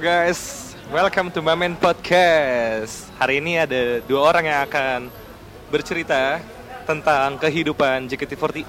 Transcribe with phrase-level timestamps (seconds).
[0.00, 3.04] Halo guys, welcome to Mamen Podcast.
[3.20, 5.12] Hari ini ada dua orang yang akan
[5.68, 6.40] bercerita
[6.88, 8.64] tentang kehidupan JKT48.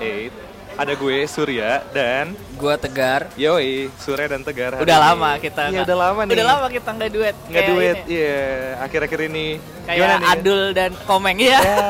[0.75, 3.31] Ada gue Surya dan Gua Tegar.
[3.39, 4.75] Yoi, Surya dan Tegar.
[4.75, 5.07] hari Udah ini.
[5.07, 5.61] lama kita.
[5.71, 6.33] Iya, udah lama nih.
[6.35, 7.35] Udah lama kita nggak duet.
[7.47, 8.43] Nggak duet, iya.
[8.83, 9.47] Akhir-akhir ini.
[9.87, 10.27] Kayak Gimana nih?
[10.35, 11.59] Adul dan Komeng ya.
[11.63, 11.87] Ya.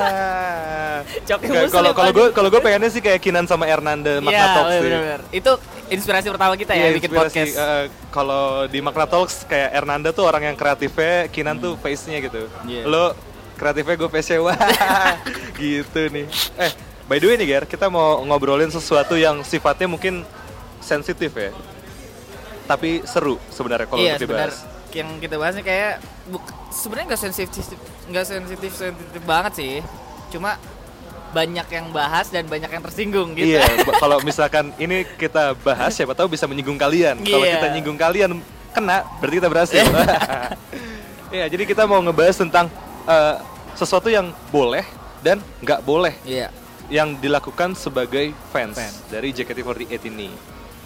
[1.26, 4.38] Coki Nggak, Muslim Kalau kalau gue kalau gue pengennya sih kayak Kinan sama Hernanda Magna
[4.38, 4.82] Iya, Talks sih.
[4.86, 5.22] benar-benar.
[5.34, 5.52] Itu
[5.90, 7.54] inspirasi pertama kita ya Iya, bikin podcast.
[7.58, 12.46] Eh, kalau di Magna Talks kayak Hernanda tuh orang yang kreatifnya, Kinan tuh face-nya gitu.
[12.68, 12.84] Iya.
[12.84, 13.16] Lo
[13.56, 14.60] kreatifnya gue face-nya wah.
[15.60, 16.28] gitu nih.
[16.60, 16.72] Eh,
[17.08, 20.28] by the way nih Ger, kita mau ngobrolin sesuatu yang sifatnya mungkin
[20.84, 21.56] sensitif ya.
[22.68, 24.58] Tapi seru sebenarnya kalau sebenarnya dibahas.
[24.92, 26.04] yang kita bahasnya kayak
[26.68, 27.64] sebenarnya nggak sensitif
[28.12, 29.74] nggak sensitif sensitif banget sih.
[30.36, 30.60] Cuma
[31.32, 33.56] banyak yang bahas dan banyak yang tersinggung gitu.
[33.56, 37.20] Iya, ba- kalau misalkan ini kita bahas siapa tahu bisa menyinggung kalian.
[37.20, 37.58] Kalau Iya.
[37.58, 38.32] kita nyinggung kalian
[38.72, 39.84] kena, berarti kita berhasil.
[41.32, 42.68] Iya, jadi kita mau ngebahas tentang
[43.02, 43.36] eh,
[43.74, 44.84] sesuatu yang boleh
[45.20, 46.52] dan nggak boleh Iya.
[46.88, 48.96] yang dilakukan sebagai fans, Fans.
[49.08, 50.30] dari JKT48 ini.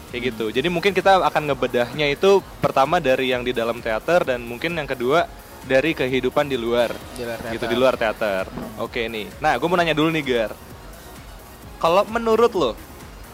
[0.05, 0.45] Kayak gitu.
[0.47, 4.85] Jadi mungkin kita akan ngebedahnya itu pertama dari yang di dalam teater dan mungkin yang
[4.85, 5.25] kedua
[5.65, 6.93] dari kehidupan di luar.
[7.17, 8.45] Di luar Gitu di luar teater.
[8.77, 9.27] Oke nih.
[9.41, 10.51] Nah, gue mau nanya dulu nih, Gar.
[11.81, 12.71] Kalau menurut lo,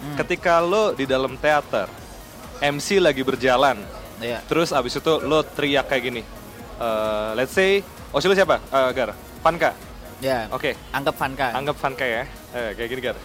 [0.02, 0.18] Hmm.
[0.18, 1.86] ketika lo di dalam teater,
[2.58, 3.78] MC lagi berjalan,
[4.18, 4.42] Iya.
[4.50, 6.22] terus abis itu lo teriak kayak gini.
[6.82, 8.58] Eh, let's say, oh lo siapa?
[8.58, 9.14] Eh, Gar.
[9.46, 9.78] Vanka.
[10.22, 10.50] Ya.
[10.50, 10.74] Oke.
[10.90, 11.54] Anggap Vanka.
[11.54, 12.24] Anggap Vanka ya.
[12.54, 13.18] Eh, kayak gini Gar.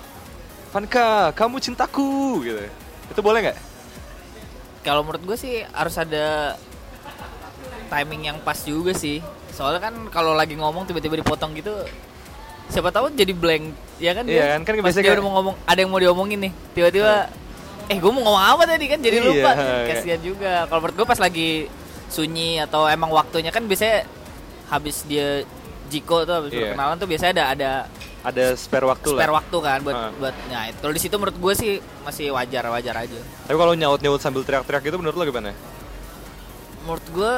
[0.69, 2.61] Vanka, kamu cintaku gitu.
[3.09, 3.59] Itu boleh nggak?
[4.85, 6.55] Kalau menurut gue sih harus ada
[7.87, 9.19] timing yang pas juga sih.
[9.49, 11.73] Soalnya kan kalau lagi ngomong tiba-tiba dipotong gitu,
[12.67, 13.65] siapa tahu jadi blank,
[13.97, 14.25] ya kan?
[14.25, 17.31] Iya kan, kan biasanya dia kayak- udah mau ngomong, ada yang mau diomongin nih, tiba-tiba,
[17.87, 18.99] eh gue mau ngomong apa tadi kan?
[18.99, 19.51] Jadi Iya, lupa.
[19.53, 20.53] kayak- Kasihan juga.
[20.67, 21.51] Kalau menurut gue pas lagi
[22.07, 24.07] sunyi atau emang waktunya kan biasanya
[24.67, 25.43] habis dia
[25.87, 26.75] Jiko tuh habis Iya.
[26.75, 27.71] perkenalan tuh biasanya ada ada
[28.27, 29.39] Ada spare waktu spare lah.
[29.39, 30.11] waktu kan buat Ah.
[30.13, 31.73] buat nah itu- kalau di situ menurut gue sih
[32.03, 33.21] masih wajar wajar aja.
[33.45, 35.55] Tapi kalau nyaut-nyaut sambil teriak-teriak itu menurut lo gimana?
[36.83, 37.35] menurut gue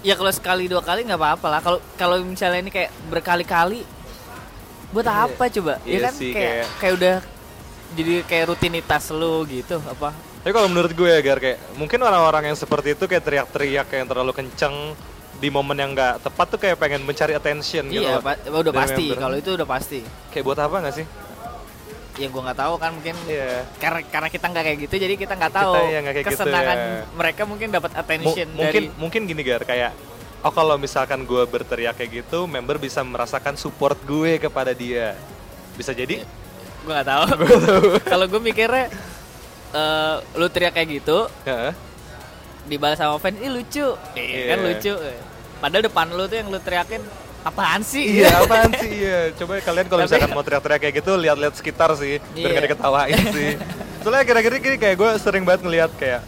[0.00, 1.60] ya kalau sekali dua kali nggak apa-apa lah.
[1.60, 3.84] Kalau kalau misalnya ini kayak berkali-kali
[4.90, 5.26] buat Iya.
[5.28, 5.74] apa coba?
[5.80, 6.12] Ya Iya kan?
[6.12, 7.16] sih, kayak, kayak- kayak udah
[7.90, 10.10] jadi kayak rutinitas lu gitu apa?
[10.40, 14.08] Tapi kalau menurut gue ya Gar, kayak mungkin orang-orang yang seperti itu kayak teriak-teriak yang
[14.08, 14.96] terlalu kenceng
[15.36, 19.08] di momen yang nggak tepat tuh kayak pengen mencari attention gitu iya pa- udah pasti.
[19.14, 20.00] kalau itu udah pasti.
[20.28, 21.06] Kayak buat apa nggak sih?
[22.12, 23.62] Ya gue nggak tahu kan mungkin Iya.
[23.76, 26.36] karena karena kita nggak kayak gitu jadi kita nggak tahu Kita yang nggak kayak gitu,
[26.36, 26.90] kesenangan ya.
[27.12, 29.92] mereka mungkin dapat attention mungkin dari mungkin gini Gar, kayak
[30.40, 35.12] oh kalau misalkan gue berteriak kayak gitu, member bisa merasakan support gue kepada dia.
[35.74, 36.24] Bisa jadi?
[36.80, 37.24] gue nggak tahu
[38.12, 38.88] kalau gue mikirnya
[39.70, 41.28] eh, lu teriak kayak gitu
[42.62, 44.66] dibalas sama fans, ih lucu, iya kan Iya.
[44.66, 44.92] lucu.
[45.58, 47.02] Padahal depan lu tuh yang lu teriakin
[47.40, 48.20] apaan sih?
[48.20, 48.90] Iya, apaan sih?
[49.00, 52.54] Iya, coba kalian kalau misalkan mau teriak-teriak kayak gitu, lihat-lihat sekitar sih, biar Iya.
[52.54, 53.50] gak diketawain sih.
[54.00, 56.20] Soalnya kira-kira gini kayak gue sering banget ngeliat kayak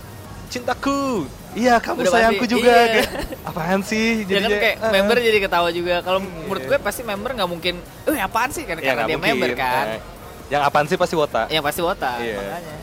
[0.49, 1.25] cintaku,
[1.55, 2.85] iya kamu Udah sayangku pasti, juga, iya.
[2.93, 3.09] kayak
[3.43, 4.09] apaan sih?
[4.23, 5.95] ya kan kayak eh, member jadi ketawa juga.
[6.01, 6.29] Kalau Iya.
[6.43, 7.75] menurut gue pasti member nggak mungkin,
[8.07, 8.65] eh apaan sih?
[8.65, 9.33] Karena, ya karena dia mungkin.
[9.35, 9.87] member kan.
[9.91, 10.01] Eh,
[10.49, 11.49] yang apaan sih pasti wota.
[11.49, 12.37] Ya pasti wota, Iya.
[12.37, 12.77] makanya.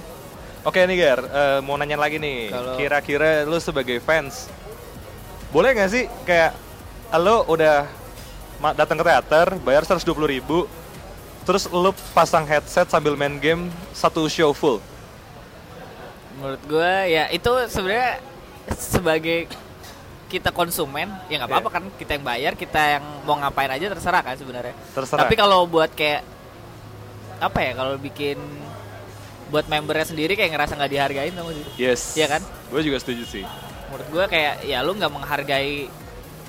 [0.60, 2.50] Oke nih Gar, eh, mau nanya lagi nih.
[2.76, 4.50] Kira-kira lu sebagai fans,
[5.50, 6.52] boleh nggak sih kayak
[7.16, 7.86] lo udah
[8.74, 10.68] datang ke teater, bayar 120 ribu,
[11.42, 13.62] terus lu pasang headset sambil main game
[13.92, 14.84] satu show full?
[16.36, 18.20] Menurut gue ya itu sebenarnya
[18.72, 19.48] sebagai
[20.30, 21.76] kita konsumen ya nggak apa-apa Iya.
[21.76, 25.26] kan kita yang bayar kita yang mau ngapain aja terserah kan sebenarnya Terserah.
[25.26, 26.22] tapi kalau buat kayak
[27.42, 28.38] apa ya kalau bikin
[29.50, 32.14] buat membernya sendiri kayak ngerasa nggak dihargain sama dia Yes.
[32.14, 32.42] Iya kan?
[32.70, 33.42] Gue juga setuju sih.
[33.90, 35.90] menurut gue kayak ya lu nggak menghargai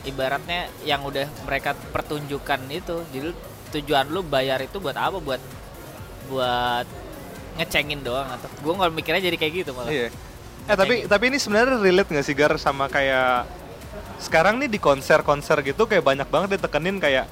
[0.03, 3.31] ibaratnya yang udah mereka pertunjukan itu jadi
[3.71, 5.43] tujuan lu bayar itu buat apa buat
[6.27, 6.87] buat
[7.57, 10.09] ngecengin doang atau gue nggak mikirnya jadi kayak gitu malah Iya.
[10.63, 13.47] Eh tapi tapi ini sebenarnya relate nggak sih Gar sama kayak
[14.19, 17.27] sekarang nih di konser-konser gitu kayak banyak banget ditekenin kayak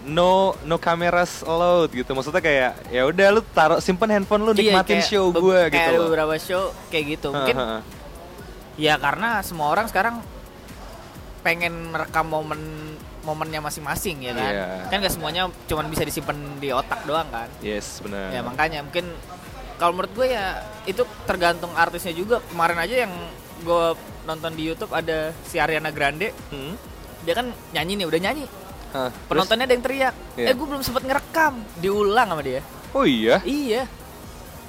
[0.00, 2.08] no no cameras allowed gitu.
[2.10, 5.74] Maksudnya kayak ya udah lu taruh simpen handphone lu Iya, nikmatin kayak show gue kayak
[5.76, 6.06] gitu loh.
[6.08, 7.56] beberapa show kayak gitu mungkin
[8.76, 10.24] ya karena semua orang sekarang
[11.40, 12.60] pengen merekam momen
[13.20, 14.66] momennya masing-masing ya kan Iya.
[14.86, 18.28] kan gak semuanya cuman bisa disimpan di otak doang kan Yes, benar.
[18.28, 19.08] ya makanya mungkin
[19.76, 23.12] kalau menurut gue ya itu tergantung artisnya juga kemarin aja yang
[23.60, 23.84] gue
[24.22, 26.76] nonton di YouTube ada si Ariana Grande Hmm?
[27.20, 28.44] dia kan nyanyi nih udah nyanyi
[28.90, 30.46] Hah, penontonnya ada yang teriak Iya.
[30.46, 32.60] eh gue belum sempat ngerekam diulang sama dia
[32.90, 33.84] Oh iya, iya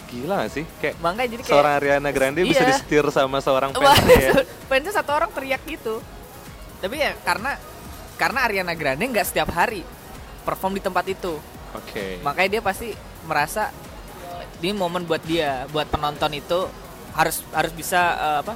[0.06, 0.66] Gila gak sih?
[0.78, 2.70] Kayak makanya jadi kayak seorang Ariana Grande bisa Iya.
[2.70, 4.32] disetir sama seorang fansnya ya.
[4.70, 6.04] fansnya satu orang teriak gitu
[6.82, 7.56] tapi ya karena
[8.18, 9.86] karena Ariana Grande nggak setiap hari
[10.42, 11.38] perform di tempat itu
[11.72, 12.18] Oke.
[12.20, 12.90] makanya dia pasti
[13.24, 13.70] merasa
[14.58, 16.66] ini momen buat dia buat penonton itu
[17.14, 18.54] harus harus bisa eh, apa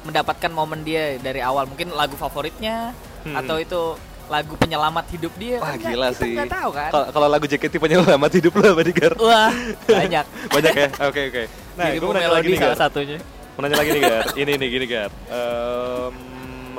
[0.00, 3.36] mendapatkan momen dia dari awal mungkin lagu favoritnya Hmm.
[3.36, 3.82] atau itu
[4.26, 6.32] lagu penyelamat hidup dia Wah Kan gila kita sih.
[6.32, 9.12] nggak tahu kan Kalau- Kalau lagu JKT penyelamat hidup lo apa Gar?
[9.20, 9.52] wah
[9.84, 10.24] banyak
[10.56, 10.88] Banyak ya?
[11.04, 11.42] Oke oke.
[11.76, 13.20] Nah, Dirimu gue mau nanya lagi nih salah satunya
[13.52, 14.24] Mau nanya lagi nih Gar.
[14.32, 15.10] Ini nih gini Gar.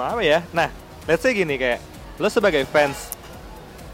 [0.03, 0.39] Em, apa ya?
[0.49, 0.69] Nah,
[1.05, 1.79] let's say gini kayak
[2.17, 3.13] lo sebagai fans,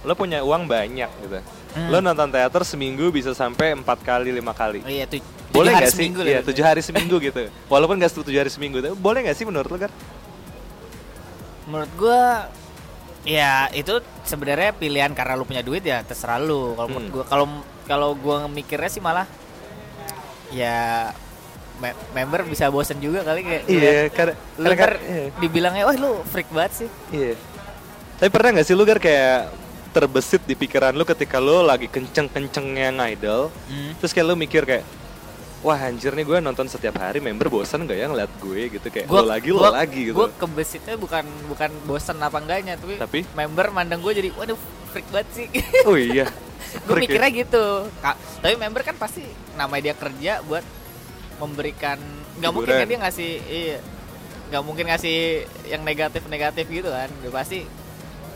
[0.01, 1.39] lo punya uang banyak gitu.
[1.75, 1.87] Hmm.
[1.89, 4.81] Lo nonton teater seminggu bisa sampai empat kali lima kali.
[4.81, 6.11] oh, iya tuh Boleh nggak sih?
[6.11, 7.47] Iya, tujuh hari seminggu gitu.
[7.65, 9.91] Walaupun nggak tujuh hari seminggu, tapi boleh nggak sih menurut lo Gar?
[11.67, 12.47] menurut gua
[13.27, 13.91] ya itu
[14.23, 17.11] sebenarnya pilihan karena lu punya duit ya terserah lu kalau Hmm.
[17.11, 17.45] gua kalau
[17.83, 19.27] kalau gua mikirnya sih malah
[20.47, 21.11] ya
[21.77, 25.23] me- member bisa bosen juga kali kayak Iya, karena lu kan- iya.
[25.35, 27.33] dibilangnya wah lu freak banget sih Iya.
[28.17, 29.53] Tapi pernah nggak sih lu Gar kayak
[29.87, 33.49] terbesit di pikiran lu ketika lu lagi kenceng-kencengnya ngidol,
[33.97, 34.85] terus kayak lu mikir kayak
[35.59, 39.05] wah anjir nih gue nonton setiap hari member bosan gak ya ngeliat gue gitu kayak
[39.05, 40.15] lo lagi lo lagi gitu.
[40.15, 43.19] Gue kebesitnya bukan bukan bosen apa enggaknya, tapi, Tapi?
[43.33, 44.57] member mandang gue jadi waduh
[44.87, 45.47] freak banget sih.
[45.83, 46.29] Oh iya.
[46.85, 46.99] gue ya?
[46.99, 47.65] mikirnya gitu.
[47.97, 50.61] Ka- tapi member kan pasti namanya dia kerja buat
[51.37, 51.97] memberikan
[52.37, 53.77] nggak mungkin kan dia ngasih iya
[54.47, 55.17] nggak mungkin ngasih
[55.67, 57.09] yang negatif negatif gitu kan.
[57.19, 57.59] Dia pasti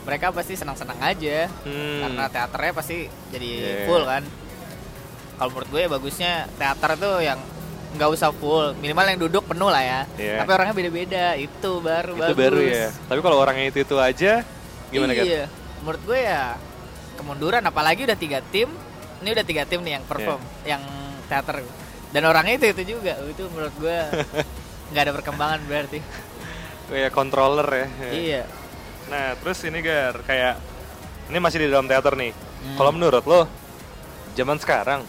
[0.01, 2.01] mereka pasti senang-senang aja Hmm.
[2.01, 2.97] karena teaternya pasti
[3.29, 3.85] jadi Yeah.
[3.85, 4.23] full kan.
[5.37, 7.37] Kalau menurut gue ya bagusnya teater tuh yang
[7.91, 9.99] nggak usah full, minimal yang duduk penuh lah ya.
[10.15, 10.39] Yeah.
[10.39, 12.37] Tapi orangnya beda-beda, itu baru itu bagus.
[12.37, 12.87] baru ya.
[13.05, 14.33] Tapi kalau orangnya itu itu aja
[14.89, 15.23] gimana kan?
[15.23, 15.43] Iya,
[15.81, 16.55] menurut gue ya
[17.15, 18.69] kemunduran apalagi udah tiga tim.
[19.21, 20.77] Ini udah tiga tim nih yang perform, Iya.
[20.77, 20.83] yang
[21.29, 21.61] teater.
[22.11, 23.15] Dan orangnya itu itu juga.
[23.23, 23.97] Itu menurut gue
[24.91, 25.99] nggak ada perkembangan berarti.
[26.91, 27.87] Kayak controller ya.
[28.11, 28.43] iya.
[29.07, 30.59] Nah, terus ini Gar, kayak
[31.31, 32.31] ini masih di dalam teater nih.
[32.35, 32.75] Hmm.
[32.79, 33.41] Kalau menurut lo
[34.35, 35.03] zaman sekarang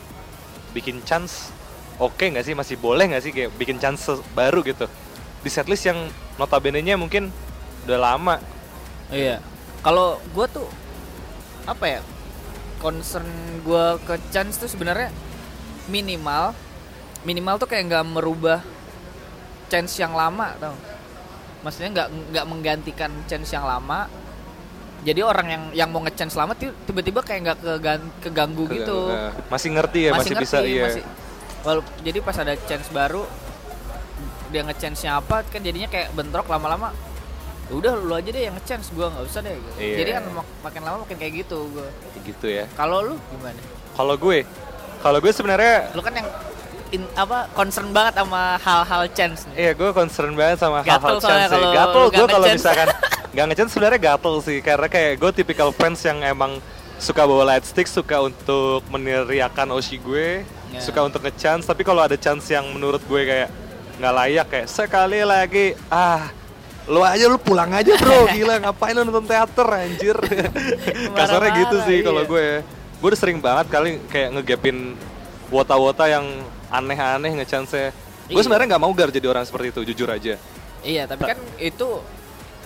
[0.73, 1.53] bikin chance
[2.01, 4.89] oke nggak sih masih boleh nggak sih kayak bikin chance baru gitu
[5.45, 6.09] di setlist yang
[6.41, 7.29] notabene-nya mungkin
[7.87, 8.41] udah lama
[9.13, 9.45] Iya.
[9.85, 10.67] Kalau gue tuh
[11.69, 12.01] apa ya?
[12.81, 13.29] Concern
[13.63, 15.13] gue ke chance tuh sebenarnya
[15.87, 16.57] minimal
[17.23, 18.61] minimal tuh kayak nggak merubah
[19.67, 20.75] chance yang lama tau.
[21.63, 24.11] Maksudnya nggak nggak menggantikan chance yang lama.
[25.03, 29.11] Jadi orang yang yang mau nge-chance lama ti- tiba-tiba kayak nggak kegan- keganggu gitu.
[29.11, 30.83] Nah, masih ngerti ya masih, ngerti, bisa iya.
[30.87, 31.03] masih.
[31.63, 33.27] Walau jadi pas ada chance baru
[34.55, 36.95] dia nge-chance nya apa kan jadinya kayak bentrok lama-lama.
[37.67, 39.71] "Ya udah lu aja deh yang nge-chance gua nggak usah deh gitu.
[39.81, 39.97] Iya.
[39.99, 41.89] jadi kan mak- makin lama makin kayak gitu gua.
[42.23, 42.65] Gitu ya.
[42.79, 43.59] Kalau lu gimana?
[43.93, 44.39] Kalau gue
[45.03, 46.29] kalau gue sebenarnya lu kan yang
[46.93, 49.57] in, apa concern banget sama hal-hal chance nih.
[49.57, 51.57] Iya, gue concern banget sama hal-hal chance sih.
[51.57, 52.89] kalau Gatel gue kalau misalkan
[53.33, 56.61] nggak ngechance sebenarnya gatel sih karena kayak gue tipikal fans yang emang
[57.01, 60.81] suka bawa light stick, suka untuk meneriakan Oshi gue, Ya.
[60.81, 61.69] suka untuk ngechance.
[61.69, 63.53] Tapi kalau ada chance yang menurut gue kayak
[64.01, 66.33] nggak layak kayak sekali lagi ah
[66.89, 70.17] lu aja lu pulang aja bro gila ngapain lu nonton teater anjir
[71.17, 72.31] kasarnya gitu sih kalau iya.
[72.33, 72.47] gue
[72.99, 74.99] gue udah sering banget kali kayak ngegapin
[75.53, 76.27] wota-wota yang
[76.73, 77.93] aneh-aneh ngechance
[78.25, 78.41] gue Iya.
[78.41, 80.35] sebenarnya nggak mau gar jadi orang seperti itu jujur aja
[80.81, 81.89] iya tapi kan itu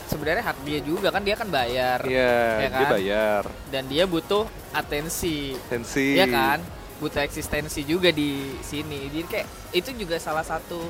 [0.07, 2.33] sebenarnya hak dia juga kan dia kan bayar iya
[2.63, 2.91] Ya dia kan?
[2.93, 6.59] bayar dan dia butuh atensi tensi Iya kan?
[6.97, 9.13] Butuh eksistensi juga di sini.
[9.13, 10.81] Jadi kayak itu juga salah satu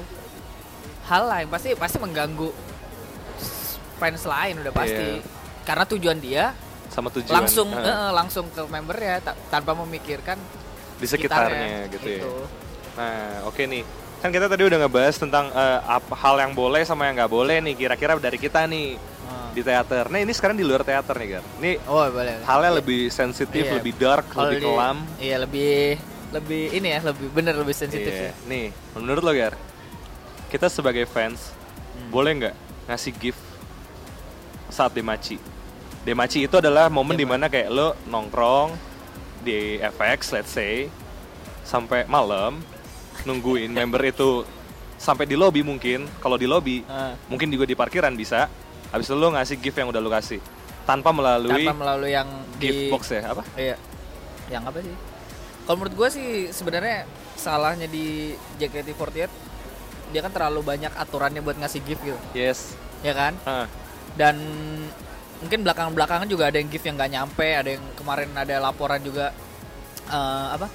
[1.05, 2.47] hal lah yang pasti pasti mengganggu
[3.97, 5.09] fans lain udah pasti.
[5.19, 5.27] Iya.
[5.65, 6.55] Karena tujuan dia
[6.87, 10.39] sama tujuan langsung eh, eh, langsung ke membernya ta- tanpa memikirkan
[10.97, 12.35] di sekitarnya gitu ya Itu.
[12.97, 13.85] Nah oke nih
[14.17, 17.61] kan kita tadi udah ngebahas tentang eh, apa hal yang boleh sama yang nggak boleh
[17.61, 19.51] nih kira-kira dari kita nih Ah.
[19.51, 22.47] di teater nah ini sekarang di luar teater nih gar ini Oh, boleh.
[22.47, 22.79] halnya Iya.
[22.79, 23.75] lebih sensitif Iya.
[23.75, 25.75] lebih dark Kalau lebih di- kelam Iya, lebih
[26.27, 28.31] lebih ini ya, lebih bener lebih sensitif Iya.
[28.31, 28.47] sih.
[28.47, 29.55] Nih, menurut lo Gar,
[30.49, 31.51] kita sebagai fans
[31.93, 32.07] Hmm.
[32.09, 32.55] boleh nggak
[32.87, 33.43] ngasih gift
[34.69, 35.39] saat demaci?
[36.03, 38.79] Demaci itu adalah momen Dema- di mana kayak lo nongkrong
[39.41, 40.87] di FX, let's say,
[41.63, 42.63] sampai malam
[43.25, 44.45] nungguin member itu
[44.97, 46.05] sampai di lobby mungkin.
[46.19, 47.17] Kalau di lobby, Ah.
[47.27, 48.49] mungkin juga di parkiran bisa.
[48.89, 50.39] Habis itu lo ngasih gift yang udah lo kasih
[50.87, 53.43] tanpa melalui Tanpa melalui yang gift di box ya apa?
[53.55, 53.77] Iya.
[54.47, 54.95] Yang apa sih?
[55.67, 56.99] Kalau menurut gue sih sebenarnya
[57.35, 59.29] salahnya di JKT48
[60.07, 62.79] dia kan terlalu banyak aturannya buat ngasih gift gitu, Yes.
[63.03, 63.35] ya kan?
[63.43, 63.67] Ah,
[64.17, 64.39] Dan
[65.37, 69.35] mungkin belakang-belakangan juga ada yang gift yang nggak nyampe, ada yang kemarin ada laporan juga
[70.07, 70.71] eh, apa?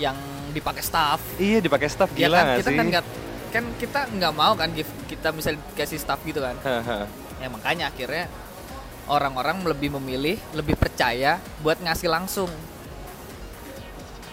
[0.00, 0.16] Yang
[0.52, 1.20] dipakai staff.
[1.36, 2.76] Iya dipakai staff ya gila kan nggak kita sih?
[2.76, 3.04] kan nggak
[3.52, 6.56] kan kita nggak mau kan give kita misal kasih staff gitu kan.
[7.40, 8.30] Ya makanya akhirnya
[9.10, 12.48] orang-orang lebih memilih lebih percaya buat ngasih langsung.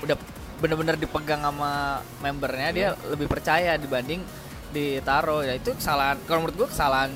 [0.04, 0.16] Udah
[0.60, 4.24] bener-bener dipegang sama membernya dia lebih percaya dibanding
[4.72, 5.44] ditaruh.
[5.44, 7.12] Ya itu kesalahan kalau menurut gua kesalahan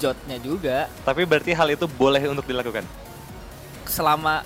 [0.00, 0.88] jotnya juga.
[1.04, 2.84] Tapi berarti hal itu boleh untuk dilakukan?
[3.84, 4.40] selama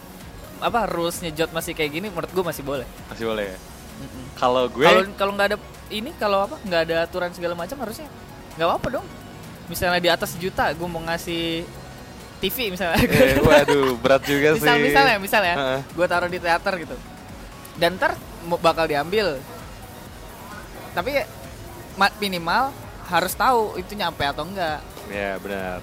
[0.58, 2.86] apa rulesnya jot masih kayak gini menurut gua masih boleh.
[3.08, 3.58] Masih boleh ya?
[4.34, 8.06] Kalau gue kalau kalau nggak ada ini kalau apa nggak ada aturan segala macam harusnya
[8.54, 9.06] nggak apa-apa dong.
[9.66, 11.66] Misalnya di atas juta gue mau ngasih
[12.38, 13.02] TV misalnya.
[13.02, 14.84] Eh, waduh berat juga misal sih.
[14.86, 15.80] misalnya misalnya Heeh.
[15.90, 16.96] gue taruh di teater gitu.
[17.74, 18.14] Dan ntar
[18.58, 19.42] bakal diambil.
[20.94, 21.22] Tapi
[21.94, 22.70] ma- minimal
[23.06, 25.80] harus tahu itu nyampe atau enggak Ya benar.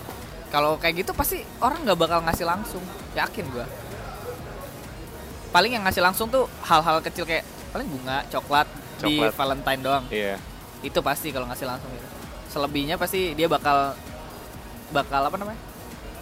[0.48, 2.84] kalau kayak gitu pasti orang nggak bakal ngasih langsung.
[3.12, 3.66] Yakin gue
[5.56, 8.68] paling yang ngasih langsung tuh hal-hal kecil kayak paling bunga coklat,
[9.00, 9.32] di Coklat.
[9.40, 10.36] Valentine doang Iya.
[10.84, 12.08] itu pasti kalau ngasih langsung gitu
[12.52, 13.96] selebihnya pasti dia bakal
[14.92, 15.60] bakal apa namanya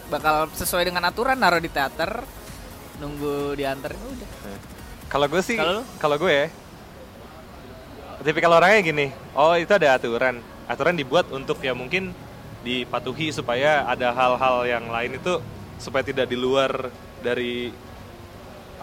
[0.06, 2.22] bakal sesuai dengan aturan naruh di teater
[3.02, 4.30] nunggu diantar udah
[5.10, 6.46] Kalau gue sih, Kalau kalau gue ya,
[8.26, 9.06] tipikal orangnya gini.
[9.36, 10.42] Oh itu ada aturan.
[10.66, 12.10] Aturan dibuat untuk ya mungkin
[12.64, 15.38] dipatuhi supaya ada hal-hal yang lain itu
[15.78, 16.88] supaya tidak di luar
[17.20, 17.70] dari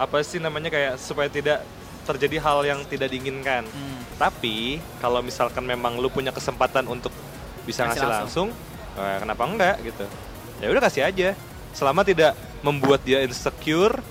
[0.02, 1.62] apa sih namanya kayak supaya tidak
[2.02, 3.62] terjadi hal yang tidak diinginkan.
[3.62, 4.00] Hmm.
[4.18, 7.14] Tapi kalau misalkan memang lu punya kesempatan untuk
[7.62, 8.48] bisa Ngasih ngasih langsung,
[8.98, 10.04] eh, kenapa enggak gitu?
[10.58, 11.28] Ya udah kasih aja.
[11.72, 14.02] Selama tidak membuat dia insecure,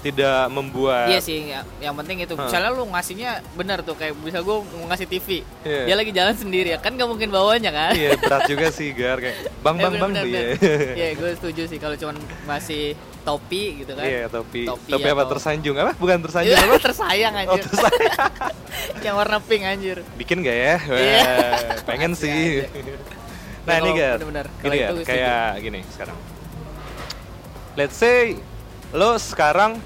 [0.00, 2.32] tidak membuat Iya sih, ya- yang penting itu.
[2.32, 5.84] Misalnya lu ngasihnya benar tuh kayak bisa gue mau ngasih TV, Iya.
[5.84, 7.92] dia lagi jalan sendiri ya kan nggak mungkin bawanya kan?
[7.92, 10.56] Iya berat juga sih Gar kayak bang Eh, bang bang bener, tuh bener, ya.
[10.56, 10.96] bener.
[10.96, 14.02] Iya, gue setuju sih kalau cuman masih topi gitu kan.
[14.02, 16.76] Iya topi Topi topi, apa atau- tersanjung apa bukan tersanjung Iya, apa?
[16.80, 17.64] tersayang Oh anjir.
[17.66, 18.32] tersayang.
[19.04, 20.00] yang warna pink anjir.
[20.14, 20.76] Bikin gak ya?
[20.82, 21.32] Wah, Iya.
[21.84, 22.40] pengen Masih sih.
[23.60, 26.16] Nah ini Gar, bener-bener, gini kalau Gar, itu gue kayak gini sekarang.
[27.76, 28.40] Let's say
[28.90, 29.78] lo sekarang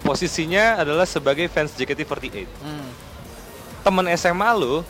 [0.00, 2.48] posisinya adalah sebagai fans JKT48.
[2.60, 2.88] Hmm.
[3.84, 4.80] Temen SMA lo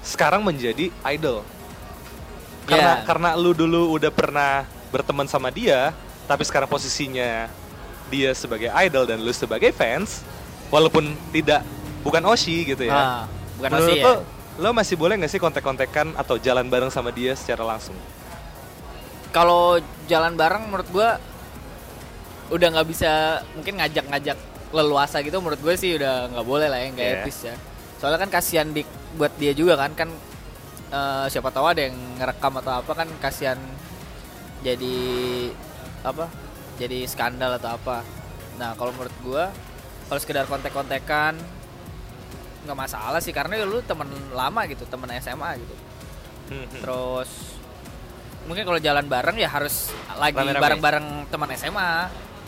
[0.00, 1.44] sekarang menjadi idol.
[2.66, 3.06] Karena Iya.
[3.06, 5.90] karena lu dulu udah pernah berteman sama dia,
[6.26, 7.50] tapi sekarang posisinya
[8.10, 10.22] dia sebagai idol dan lu sebagai fans,
[10.70, 11.62] walaupun tidak
[12.02, 12.94] bukan Oshi gitu ya.
[12.94, 13.22] Ah,
[13.58, 14.04] bukan Menurut Osi ya.
[14.06, 14.14] lo,
[14.58, 17.94] lo masih boleh nggak sih kontek-kontekan atau jalan bareng sama dia secara langsung?
[19.30, 21.16] Kalau jalan bareng menurut gua
[22.50, 23.10] udah nggak bisa
[23.54, 24.34] mungkin ngajak-ngajak
[24.70, 27.18] leluasa gitu menurut gue sih udah nggak boleh lah ya nggak Iya.
[27.22, 27.54] etis ya.
[27.96, 28.82] Soalnya kan kasihan di
[29.12, 30.10] buat dia juga kan kan
[30.90, 33.58] eh, siapa tahu ada yang ngerekam atau apa kan kasihan
[34.60, 34.98] jadi
[36.02, 36.26] apa
[36.76, 38.02] jadi skandal atau apa.
[38.58, 39.44] Nah kalau menurut gua
[40.06, 41.38] kalau sekedar kontek-kontekan
[42.60, 45.74] nggak masalah sih karena ya lu temen lama gitu temen SMA gitu.
[46.50, 47.30] Hmm, Terus
[48.48, 51.92] mungkin kalau jalan bareng ya harus lagi bareng-bareng teman SMA.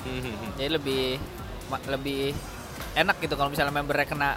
[0.02, 1.04] Hmm, Jadi lebih
[1.88, 2.36] lebih
[2.98, 4.30] enak gitu kalau misalnya membernya kena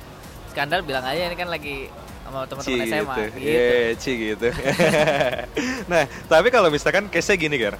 [0.51, 1.91] skandal bilang aja ini kan lagi
[2.25, 3.21] sama teman-teman SMA gitu.
[3.37, 3.47] gitu.
[3.47, 4.47] Iya, Ci gitu.
[5.91, 7.75] nah, tapi kalau misalkan case-nya gini, Gar.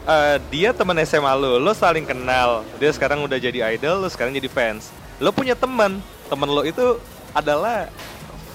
[0.00, 2.64] Eh, dia teman SMA lo, lo saling kenal.
[2.80, 4.88] Dia sekarang udah jadi idol, lo sekarang jadi fans.
[5.20, 6.00] Lo punya teman,
[6.32, 6.96] teman lo itu
[7.36, 7.92] adalah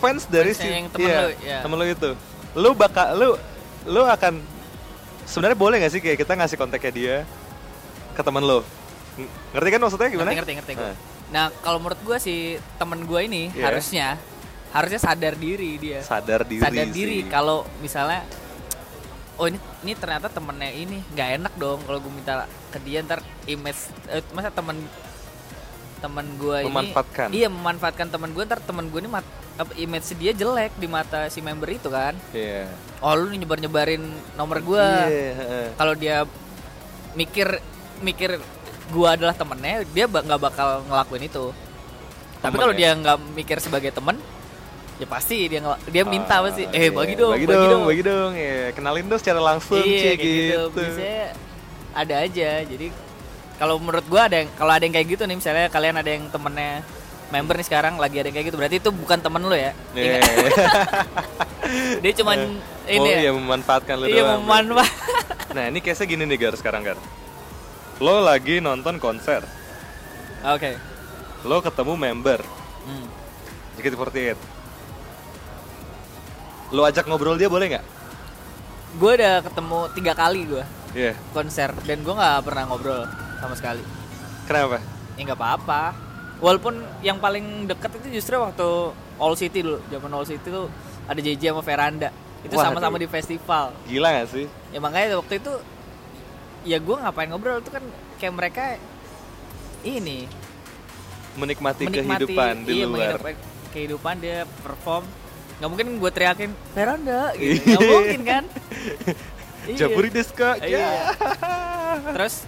[0.01, 1.59] fans dari Fansnya si yang temen iya, lo, iya.
[1.61, 2.09] temen lo itu.
[2.57, 3.29] Lo bakal lo
[3.85, 4.41] lo akan
[5.23, 7.15] sebenarnya boleh nggak sih kayak kita ngasih kontaknya dia
[8.11, 8.61] ke teman lo?
[9.15, 10.29] Ng- Ngerti kan maksudnya gimana?
[10.31, 10.83] Ngerti ngerti ngerti.
[10.83, 12.35] Nah, Nah, kalau menurut gua si
[12.77, 13.63] temen gua ini Iya.
[13.65, 14.07] harusnya
[14.69, 15.99] harusnya sadar diri dia.
[16.01, 17.31] sadar diri sadar diri sih.
[17.31, 18.21] kalau misalnya
[19.35, 23.19] oh ini ini ternyata temennya ini nggak enak dong kalau gue minta ke dia ntar
[23.45, 24.79] image eh, masa temen
[26.05, 27.27] temen gue ini Memanfaatkan.
[27.31, 31.25] iya memanfaatkan temen gue ntar temen gue ini mat, apa, image dia jelek di mata
[31.27, 32.69] si member itu kan Iya.
[32.99, 35.67] oh lu nyebar nyebarin nomor gue Iya, heeh.
[35.73, 36.29] kalau dia
[37.13, 37.57] mikir
[37.99, 38.37] mikir
[38.85, 41.49] gue adalah temennya dia nggak bakal ngelakuin itu
[42.37, 42.77] tapi Temen kalau ya?
[42.77, 44.21] dia nggak mikir sebagai temen
[44.95, 46.89] ya pasti dia ngel- dia minta Ah, pasti eh iya.
[46.89, 48.71] bagi dong bagi dong, bagi dong, ya.
[48.71, 51.23] Kenalin dong secara langsung, iya Ci, kayak gitu, biasanya
[51.91, 52.87] ada aja jadi
[53.55, 56.27] kalau menurut gua ada yang kalau ada yang kayak gitu nih misalnya kalian ada yang
[56.27, 56.83] temennya
[57.27, 60.19] member nih sekarang lagi ada yang kayak gitu berarti itu bukan temen lu ya Iya.
[60.19, 60.21] Ingat,
[62.03, 62.37] dia cuman
[62.85, 64.41] ini oh ya iya memanfaatkan lu iya doang.
[64.41, 64.93] memanfaat
[65.55, 66.99] Nah ini case gini nih Gar sekarang Gar.
[67.97, 69.39] Lo lagi nonton konser,
[70.43, 70.71] oke
[71.41, 72.39] lo ketemu member
[72.83, 73.07] Hmm.
[73.75, 74.37] JKT48.
[76.69, 77.85] Lo ajak ngobrol dia boleh nggak?
[78.95, 81.11] gue udah ketemu tiga kali gue Iya.
[81.29, 83.03] konser dan gue nggak pernah ngobrol
[83.47, 83.83] sama sekali
[84.45, 84.77] Kenapa?
[85.15, 85.83] ya nggak apa-apa
[86.43, 90.67] walaupun yang paling deket itu justru waktu All City dulu zaman All City tuh
[91.05, 92.09] ada JJ sama Veranda
[92.45, 94.45] itu sama-sama di festival Gila gak sih?
[94.69, 95.53] ya makanya waktu itu
[96.65, 97.83] ya gue ngapain ngobrol itu kan
[98.21, 98.63] kayak mereka
[99.85, 100.25] ini
[101.35, 103.19] Menikmati, menikmati kehidupan di iya, luar.
[103.19, 103.35] menikmati
[103.75, 105.03] kehidupan dia perform
[105.59, 108.43] nggak mungkin gue teriakin Veranda gitu nggak mungkin kan.
[109.65, 110.61] Jaburi desu ka?
[110.61, 110.77] Iya.
[110.77, 110.93] Ya.
[112.13, 112.45] terus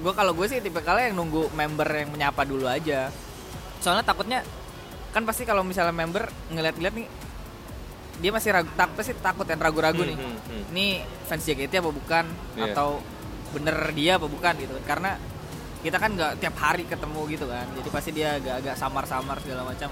[0.00, 3.12] gue kalau gue sih tipe kalian yang nunggu member yang menyapa dulu aja.
[3.84, 4.40] Soalnya takutnya
[5.12, 7.08] kan pasti kalau misalnya member ngeliat-ngeliat nih
[8.20, 10.16] dia masih ragu tak pasti takut yang ragu-ragu nih.
[10.16, 10.62] Hmm, hmm, hmm.
[10.76, 10.86] ini
[11.24, 12.24] fans JKT apa bukan?
[12.56, 12.72] Iya.
[12.72, 13.00] atau
[13.50, 14.74] bener dia apa bukan gitu.
[14.84, 15.16] Karena
[15.80, 17.66] kita kan nggak tiap hari ketemu gitu kan.
[17.76, 19.88] Jadi pasti dia agak-agak samar-samar segala macam.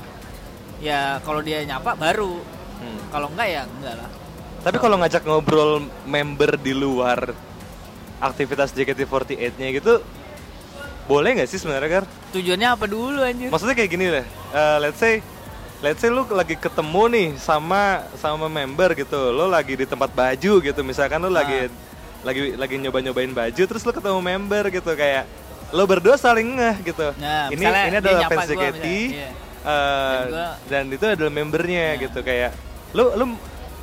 [0.80, 2.40] Ya kalau dia nyapa baru.
[2.78, 3.10] Hmm.
[3.10, 4.10] kalau enggak ya enggak lah.
[4.62, 7.34] Tapi kalau ngajak ngobrol member di luar
[8.18, 10.02] aktivitas JKT48-nya gitu,
[11.04, 12.04] boleh nggak sih sebenarnya Gar?
[12.28, 15.24] tujuannya apa dulu anjir Maksudnya kayak gini deh, eh, let's say
[15.78, 20.58] Let's say lu lagi ketemu nih sama sama member gitu, lo lagi di tempat baju
[20.58, 21.70] gitu, misalkan lu lagi
[22.26, 25.22] lagi lagi nyoba-nyobain baju, terus lu ketemu member gitu kayak
[25.70, 27.14] lo berdua saling ngeh gitu.
[27.14, 29.28] Nah, ini ini adalah fans gua JKT, misalnya, iya.
[29.62, 32.02] eh, Dan gua- dan itu adalah membernya Nah.
[32.02, 32.50] gitu kayak
[32.90, 33.24] lu lu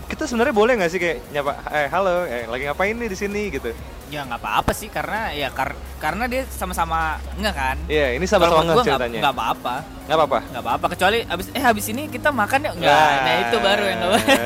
[0.05, 3.41] kita sebenarnya boleh nggak sih kayak nyapa eh halo eh, lagi ngapain nih di sini
[3.49, 3.71] gitu
[4.15, 7.77] ya nggak apa-apa sih karena ya kar- karena dia sama-sama enggak kan.
[7.85, 9.19] Iya ini Kalau sama-sama nggak- ceritanya.
[9.19, 9.75] nggak apa-apa.
[10.05, 10.39] Nggak apa-apa?
[10.45, 12.73] Nggak apa-apa kecuali abis eh habis ini kita makan yuk.
[12.77, 13.37] Nggak nah.
[13.41, 14.37] itu baru yang nggak boleh.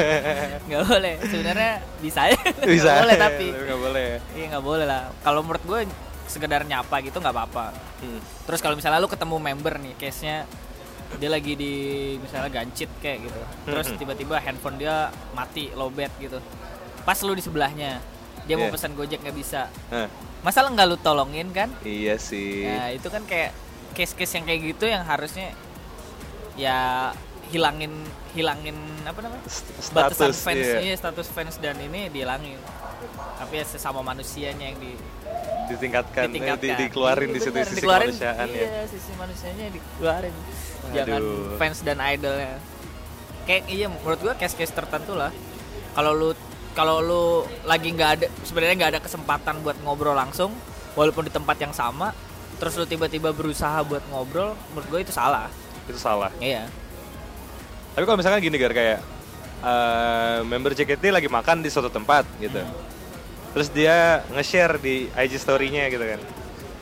[0.70, 1.14] Nggak boleh.
[1.22, 2.40] Sebenarnya bisa ya.
[2.64, 2.88] Bisa.
[2.88, 4.08] Nggak boleh tapi nggak boleh.
[4.32, 5.02] Iya nggak boleh lah.
[5.20, 5.80] Kalau menurut gue
[6.24, 7.66] sekedar nyapa gitu nggak apa-apa.
[8.00, 8.16] Hmm.
[8.46, 10.36] terus kalau misalnya lu ketemu member nih case nya
[11.12, 11.74] dia lagi di
[12.16, 13.40] misalnya gancit kayak gitu.
[13.66, 13.96] Terus Mhm.
[13.98, 14.96] tiba-tiba handphone dia
[15.30, 16.38] mati lowbat gitu.
[17.02, 17.98] Pas lu di sebelahnya
[18.50, 18.74] dia mau Iya.
[18.74, 19.70] pesan gojek nggak bisa.
[19.88, 20.10] Nah,
[20.42, 21.70] masa lu nggak lu tolongin kan?
[21.80, 22.66] Iya sih.
[22.66, 23.54] Nah itu kan kayak
[23.94, 25.54] case-case yang kayak gitu yang harusnya
[26.58, 27.10] ya
[27.50, 27.94] hilangin
[28.30, 29.42] hilangin apa namanya?
[29.46, 30.78] St- batasan status fans iya.
[30.82, 32.58] iya, status fans dan ini dihilangin.
[33.38, 34.92] Tapi ya sesama manusianya yang di,
[35.66, 36.76] ditingkatkan, eh, ditingkatkan.
[36.76, 38.60] di, dikeluarin Iya, di situ bener, sisi dikeluarin, kemanusiaan ya.
[38.60, 40.34] iya sisi manusianya dikeluarin.
[40.90, 41.56] Jangan Aduh.
[41.56, 42.54] fans dan idolnya.
[43.46, 45.30] Kayak iya menurut gua case-case tertentu lah.
[45.90, 46.30] Kalau lu
[46.80, 47.24] kalau lu
[47.68, 50.48] lagi nggak ada sebenarnya nggak ada kesempatan buat ngobrol langsung
[50.96, 52.16] walaupun di tempat yang sama
[52.56, 55.52] terus lu tiba-tiba berusaha buat ngobrol menurut gue itu salah.
[55.84, 56.32] Itu salah.
[56.40, 56.64] Iya.
[57.92, 58.96] Tapi kalau misalkan gini gar kayak
[59.60, 62.64] eh, member JKT lagi makan di suatu tempat gitu.
[63.52, 66.20] Terus dia nge-share di IG story-nya gitu kan.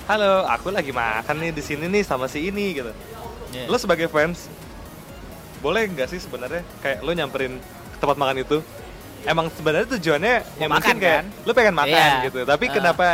[0.07, 2.95] Halo aku lagi makan nih di sini nih sama si ini gitu.
[3.51, 3.67] Iya.
[3.67, 4.47] lo sebagai fans
[5.65, 7.57] boleh nggak sih sebenarnya kayak lo nyamperin
[7.99, 8.61] tempat makan itu
[9.25, 11.27] emang sebenarnya tujuannya Mau yang makan, mungkin kayak kan?
[11.43, 12.25] lo pengen makan Iya.
[12.25, 12.73] gitu tapi Ah.
[12.73, 13.07] kenapa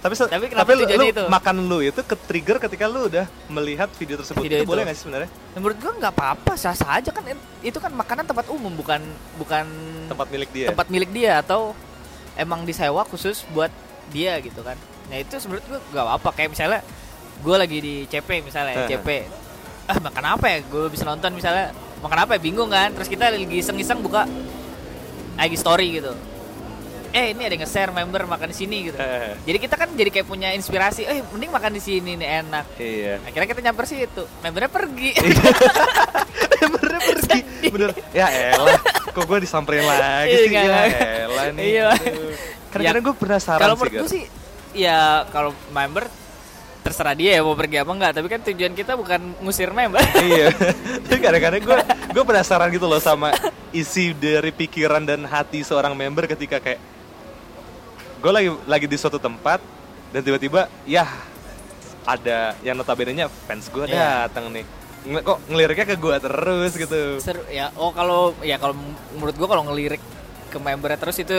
[0.00, 1.24] tapi Tapi kenapa tapi lu, lu itu?
[1.28, 4.70] makan lu itu ke trigger ketika lu udah melihat video tersebut Video itu, itu.
[4.70, 7.20] boleh nggak sih sebenarnya menurut gua nggak apa-apa sah sah aja kan
[7.60, 9.00] itu kan makanan tempat umum bukan
[9.36, 9.66] bukan
[10.08, 11.76] tempat milik dia tempat milik dia atau
[12.34, 13.68] emang disewa khusus buat
[14.08, 16.80] dia gitu kan nah itu menurut gua nggak apa-apa kayak misalnya
[17.40, 18.88] gue lagi di CP misalnya Eh.
[18.90, 19.08] CP
[19.84, 23.28] ah makan apa ya gue bisa nonton misalnya makan apa ya bingung kan terus kita
[23.28, 24.24] lagi iseng-iseng buka
[25.40, 26.12] IG story gitu.
[27.10, 28.94] Eh ini ada yang nge-share member makan di sini gitu.
[28.94, 32.66] Eh, jadi kita kan jadi kayak punya inspirasi eh mending makan di sini nih enak.
[32.78, 33.14] Iya.
[33.24, 34.22] Akhirnya kita nyamper situ.
[34.40, 35.10] Membernya pergi.
[36.62, 37.38] Membernya pergi.
[37.66, 37.90] Bener.
[38.12, 38.78] Ya elah
[39.10, 40.54] kok gue disamperin lagi Iya, sih?
[40.54, 40.78] ya
[41.26, 41.64] elah nih.
[41.66, 41.86] Iya.
[41.90, 42.34] Aduh.
[42.70, 44.24] kadang-kadang gue penasaran kalau sih menurut gue sih
[44.70, 46.06] ya kalau member
[46.90, 50.50] terserah dia ya mau pergi apa enggak tapi kan tujuan kita bukan ngusir member iya.
[51.00, 51.78] Tapi kadang-kadang gue
[52.10, 53.30] gue penasaran gitu loh sama
[53.70, 56.82] isi dari pikiran dan hati seorang member ketika kayak
[58.18, 59.62] gue lagi lagi di suatu tempat
[60.10, 61.06] dan tiba-tiba ya
[62.02, 64.26] ada yang notabene nya fans gue Iya.
[64.26, 64.66] datang nih.
[65.00, 67.00] Nge- kok ngeliriknya ke gue terus gitu.
[67.22, 67.70] Seru ya.
[67.74, 68.74] Oh kalau ya kalau
[69.14, 70.02] menurut gua kalau ngelirik
[70.50, 71.38] ke membernya terus itu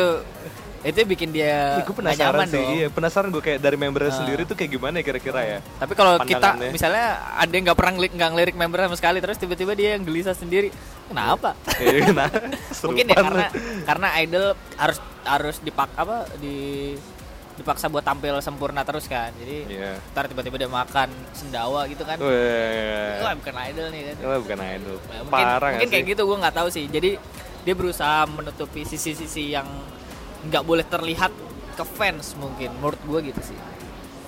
[0.82, 2.74] itu bikin dia gue penasaran sih dong.
[2.74, 4.18] iya penasaran gue kayak dari membernya Ah.
[4.18, 7.94] sendiri tuh kayak gimana ya kira-kira ya tapi kalau kita misalnya ada yang nggak pernah
[7.94, 10.74] ngelirik nggak ngelirik member sama sekali terus tiba-tiba dia yang gelisah sendiri
[11.06, 12.30] kenapa Iya, nah,
[12.88, 13.46] mungkin ya karena
[13.84, 16.58] karena idol harus harus dipak apa di
[17.52, 19.92] dipaksa buat tampil sempurna terus kan jadi Iya.
[20.10, 24.58] ntar tiba-tiba dia makan sendawa gitu kan Wah, wah bukan idol nih kan Wah, bukan
[24.58, 24.98] idol.
[24.98, 26.12] Nah, mungkin Parah mungkin kayak sih?
[26.12, 27.12] gitu gue nggak tahu sih jadi
[27.62, 29.68] dia berusaha menutupi sisi-sisi yang
[30.50, 31.32] nggak boleh terlihat
[31.78, 33.60] ke fans mungkin menurut gue gitu sih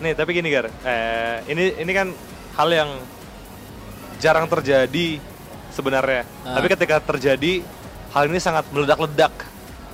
[0.04, 2.12] Nih, tapi gini Gar, eh, ini ini kan
[2.60, 2.90] hal yang
[4.20, 5.22] jarang terjadi
[5.72, 6.28] sebenarnya.
[6.44, 6.60] Ah.
[6.60, 7.64] Tapi ketika terjadi,
[8.12, 9.32] hal ini sangat meledak-ledak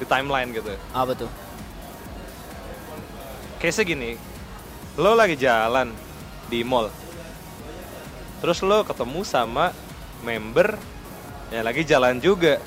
[0.01, 0.71] di timeline gitu.
[0.95, 1.29] apa tuh
[3.59, 4.15] Case gini,
[4.95, 5.91] lo lagi jalan
[6.47, 6.87] di mall,
[8.39, 9.75] terus lo ketemu sama
[10.23, 10.79] member
[11.51, 12.57] yang lagi jalan juga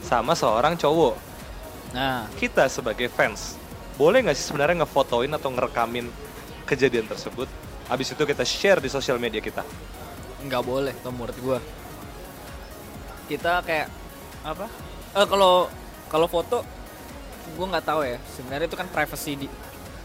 [0.00, 1.27] sama seorang cowok
[1.96, 3.56] Nah, kita sebagai fans
[3.96, 6.06] boleh nggak sih sebenarnya ngefotoin atau ngerekamin
[6.68, 7.50] kejadian tersebut
[7.90, 9.66] habis itu kita share di sosial media kita
[10.46, 11.58] nggak boleh kalau menurut gua.
[13.26, 13.88] Kita kayak
[14.46, 14.66] apa?
[15.18, 15.66] Eh kalau
[16.06, 16.62] kalau foto
[17.58, 18.18] gua nggak tahu ya.
[18.38, 19.48] Sebenarnya itu kan privacy di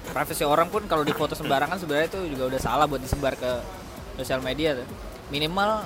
[0.10, 3.52] privacy orang pun kalau di foto sembarangan sebenarnya itu juga udah salah buat disebar ke
[4.18, 4.88] sosial media tuh.
[5.30, 5.86] Minimal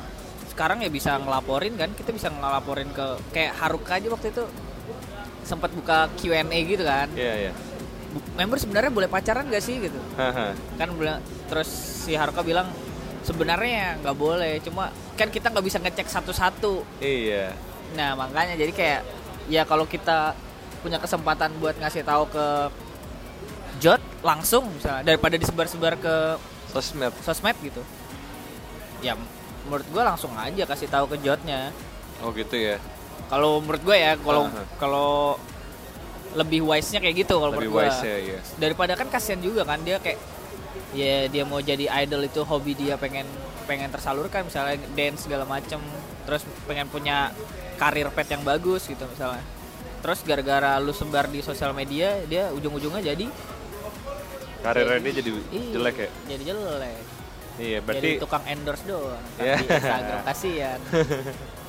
[0.56, 4.44] sekarang ya bisa ngelaporin kan kita bisa ngelaporin ke kayak Haruka aja waktu itu
[5.48, 7.08] sempat buka Q&A gitu kan.
[7.16, 7.52] Iya iya.
[8.12, 9.96] Bu- member sebenarnya boleh pacaran gak sih gitu?
[10.76, 11.72] Kan bilang terus
[12.04, 12.68] si Haruka bilang
[13.24, 16.84] sebenarnya nggak boleh cuma kan kita nggak bisa ngecek satu-satu.
[17.00, 17.56] Iya.
[17.96, 19.02] Nah makanya jadi kayak
[19.48, 20.36] ya kalau kita
[20.84, 22.46] punya kesempatan buat ngasih tahu ke
[23.78, 26.16] Jot langsung misalnya daripada disebar-sebar ke
[26.72, 27.14] sosmed.
[27.22, 27.84] sosmed gitu.
[29.04, 29.14] Ya
[29.68, 31.72] menurut gua langsung aja kasih tahu ke Jotnya.
[32.24, 32.82] Oh gitu ya
[33.28, 34.64] kalau menurut gua ya kalau Aha.
[34.80, 35.12] kalau
[36.36, 38.40] lebih wise-nya kayak gitu kalau menurut wise ya iya.
[38.56, 40.20] Daripada kan kasihan juga kan dia kayak
[40.96, 43.26] ya dia mau jadi idol itu hobi dia pengen
[43.68, 45.80] pengen tersalurkan misalnya dance segala macem
[46.24, 47.36] terus pengen punya
[47.76, 49.44] karir pet yang bagus gitu misalnya.
[49.98, 53.26] Terus gara-gara lu sebar di sosial media dia ujung-ujungnya jadi
[54.62, 56.10] karirnya dia jadi ih, jelek ya?
[56.28, 57.02] jadi jelek.
[57.58, 59.56] Iya jadi berarti tukang endorse doang Iya.
[59.58, 60.80] di Instagram kasihan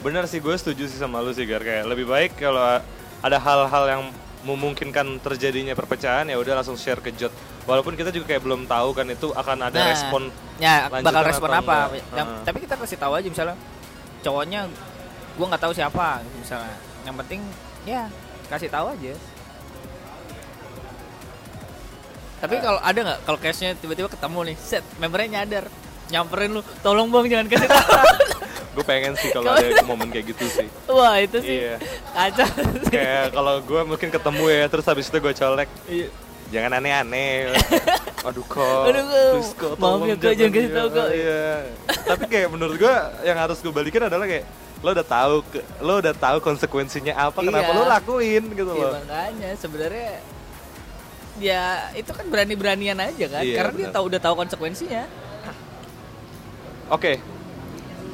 [0.00, 1.60] bener sih gue setuju sih sama lu sih Gar.
[1.60, 2.80] Kayak lebih baik kalau
[3.20, 4.02] ada hal-hal yang
[4.40, 7.28] memungkinkan terjadinya perpecahan ya udah langsung share ke Jot.
[7.62, 10.22] Walaupun kita juga kayak belum tahu kan itu akan ada Nah, respon
[10.56, 11.92] ya bakal respon apa.
[11.92, 12.08] enggak.
[12.10, 12.44] Yang- Heeh.
[12.44, 13.56] tapi kita kasih tahu aja misalnya
[14.20, 14.60] cowoknya
[15.36, 16.76] gua nggak tahu siapa misalnya.
[17.02, 17.40] Yang penting
[17.84, 18.02] ya
[18.48, 19.12] kasih tahu aja.
[22.40, 22.60] Tapi Eh.
[22.62, 23.18] kalau ada nggak?
[23.22, 25.64] Kalau case-nya tiba-tiba ketemu nih set membernya nyadar.
[26.08, 27.86] Nyamperin lu tolong bang jangan kasih tahu
[28.70, 30.68] gue pengen sih kalau ada momen kayak gitu sih.
[30.86, 31.76] Wah itu sih iya.
[32.14, 32.46] kacau
[32.86, 35.68] kayak kalau gue mungkin ketemu ya terus habis itu gue colek.
[35.86, 36.08] Iya.
[36.50, 37.54] jangan aneh-aneh.
[38.26, 38.82] Aduh kok.
[38.90, 39.06] Aduh,
[39.54, 39.72] kok.
[39.78, 41.08] Maaf ya, kok, jangan kasih tahu, kok.
[41.14, 41.42] iya.
[41.86, 44.46] Tapi kayak menurut gue yang harus gue balikin adalah kayak
[44.80, 45.34] lo udah tahu
[45.84, 47.76] lo udah tahu konsekuensinya apa kenapa Iya.
[47.76, 48.92] lo lakuin gitu Iya, loh.
[48.96, 50.10] makanya sebenarnya
[51.36, 53.94] ya itu kan berani-beranian aja kan Iya, karena dia benar.
[53.94, 55.04] tahu udah tahu konsekuensinya.
[56.90, 57.22] Oke,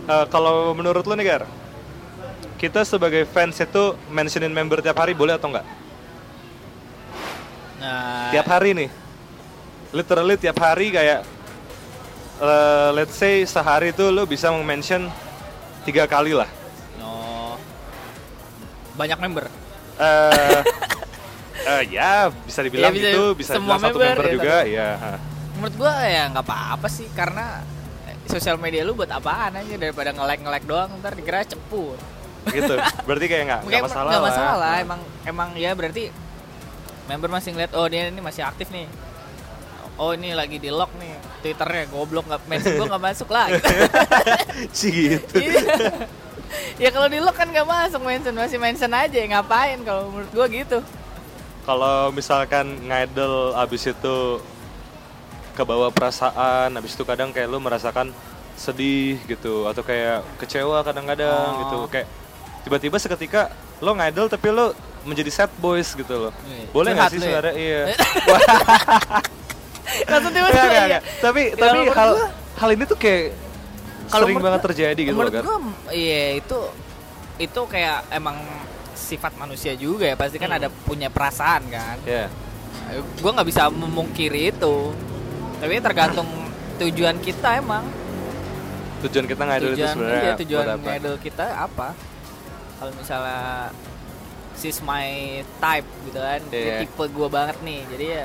[0.07, 1.43] Eh, kalau menurut lo nih Gar,
[2.63, 5.67] kita sebagai fans itu mentionin member tiap hari boleh atau enggak?
[7.77, 8.89] nah Tiap hari nih,
[9.91, 11.27] literally tiap hari kayak,
[12.39, 15.11] eh, let's say sehari itu lo bisa mention
[15.83, 16.47] tiga kali lah.
[17.03, 17.59] Oh.
[18.95, 19.51] Banyak member.
[19.99, 20.61] Eh,
[21.77, 24.57] eh, ya bisa dibilang Ya, bisa- gitu, bisa semua dibilang satu member, member ya, juga,
[24.71, 24.89] ya.
[25.59, 27.65] Menurut gua ya nggak apa-apa sih karena
[28.37, 31.97] sosial media lu buat apaan aja daripada nge-like nge-like doang ntar dikira cepu.
[32.47, 32.75] Gitu.
[33.09, 34.29] Berarti kayak nggak nggak masalah nggak lah.
[34.31, 34.85] masalah, Nah.
[34.85, 36.13] emang emang ya berarti
[37.09, 38.87] member masih ngeliat oh dia ini masih aktif nih.
[39.97, 43.49] Oh ini lagi di lock nih Twitternya goblok nggak mention gua nggak masuk lah.
[43.57, 43.73] gitu.
[44.77, 45.35] Sih gitu.
[45.41, 45.61] Iya.
[46.77, 50.47] ya kalau di lock kan nggak masuk mention masih mention aja ngapain kalau menurut gua
[50.53, 50.79] gitu.
[51.65, 54.17] Kalau misalkan ngidol abis itu
[55.57, 58.13] kebawa perasaan, abis itu kadang kayak lu merasakan
[58.55, 61.61] sedih gitu atau kayak kecewa kadang-kadang Oh.
[61.63, 62.09] gitu kayak
[62.63, 66.33] tiba-tiba seketika lo ngidol tapi lo menjadi sad boys gitu loh.
[66.43, 66.65] Iya.
[66.71, 67.23] Boleh nggak sih ya?
[67.23, 67.55] sebenarnya?
[67.63, 67.81] Iya.
[70.07, 70.91] Langsung tiba-tiba Nggak, nggak, iya.
[70.91, 71.03] nggak.
[71.21, 73.23] Tapi Ya, tapi hal gua- hal ini tuh kayak
[74.07, 75.43] Kalau sering banget gua- terjadi gitu loh kan.
[75.43, 75.59] gua
[75.91, 76.59] iya itu
[77.37, 78.37] itu kayak emang
[78.95, 80.59] sifat manusia juga ya pasti kan Hmm.
[80.59, 82.27] ada punya perasaan kan Ya.
[82.97, 84.77] gue nggak bisa memungkiri itu
[85.57, 86.29] tapi tergantung
[86.77, 87.85] tujuan kita emang.
[89.05, 91.93] Tujuan kita ngidol itu tujuan sebenarnya iya, tujuan ngidol kita apa?
[92.77, 93.71] Kalau misalnya
[94.57, 95.09] she's my
[95.57, 96.77] type gitu kan dia Iya.
[96.85, 98.25] tipe gue banget nih jadi ya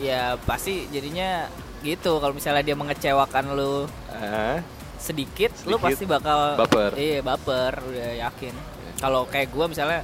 [0.00, 1.48] ya pasti jadinya
[1.80, 2.16] gitu.
[2.16, 4.62] Kalau misalnya dia mengecewakan lu Ah,
[4.96, 6.90] sedikit, lu Sedikit, pasti bakal baper.
[6.96, 8.54] Iya, baper, udah yakin.
[8.96, 10.00] Kalau kayak gua misalnya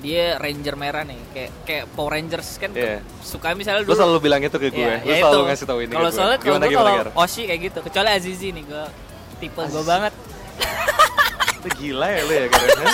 [0.00, 3.04] dia ranger merah nih, kayak kayak Power Rangers kan Iya.
[3.20, 5.48] suka misalnya Lu dulu selalu bilang itu ke gue, Iya, lu ya selalu itu.
[5.48, 6.16] ngasih tahu ini Kalau gue.
[6.16, 7.12] soalnya kalau gimana, kalau?
[7.18, 8.84] Oshi kayak gitu, kecuali Azizi nih, gua
[9.36, 9.84] tipe Azizi.
[9.84, 10.12] banget.
[11.60, 12.84] Lu gila ya lu ya karena.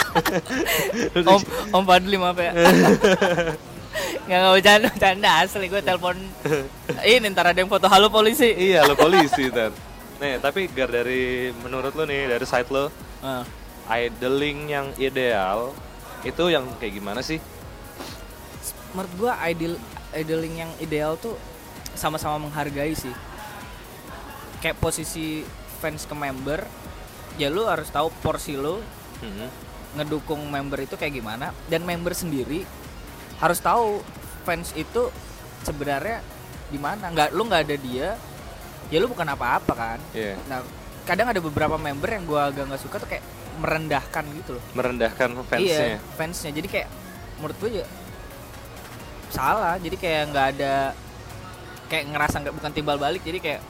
[1.30, 1.40] Om
[1.72, 2.50] Om Fadli maaf ya.
[4.26, 6.16] Nggak nggak bercanda, bercanda asli gue telepon
[7.02, 8.50] ini ntar ada yang foto halo polisi.
[8.50, 9.70] iya lo polisi dan.
[10.16, 13.46] Nih tapi Gar dari menurut lo nih dari site lo Ah.
[13.88, 15.70] idling yang ideal
[16.22, 17.40] itu yang kayak gimana sih?
[18.88, 19.76] menurut gua ideal
[20.10, 21.36] idling yang ideal tuh
[21.92, 23.12] sama-sama menghargai sih
[24.58, 25.44] kayak posisi
[25.76, 26.64] fans ke member
[27.34, 28.80] ya lu harus tahu porsi lu
[29.16, 29.48] Mhm.
[29.96, 32.64] ngedukung member itu kayak gimana dan member sendiri
[33.36, 34.00] harus tahu
[34.42, 35.12] fans itu
[35.62, 36.24] sebenarnya
[36.66, 38.08] di mana nggak lu nggak ada dia
[38.86, 40.40] ya lu bukan apa-apa kan Iya.
[40.46, 40.64] nah
[41.04, 43.24] kadang ada beberapa member yang gua agak nggak suka tuh kayak
[43.56, 44.62] merendahkan gitu loh.
[44.72, 45.96] Merendahkan fansnya.
[45.96, 46.50] Iya fansnya.
[46.50, 46.88] Jadi kayak
[47.36, 47.86] menurut gue ya
[49.28, 49.76] salah.
[49.76, 50.74] Jadi kayak nggak ada
[51.86, 53.22] kayak ngerasa nggak bukan timbal balik.
[53.22, 53.60] Jadi kayak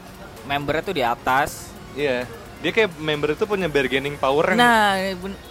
[0.44, 1.70] membernya tuh di atas.
[1.92, 2.27] Iya.
[2.57, 4.96] Dia kayak member itu punya bargaining power yang nah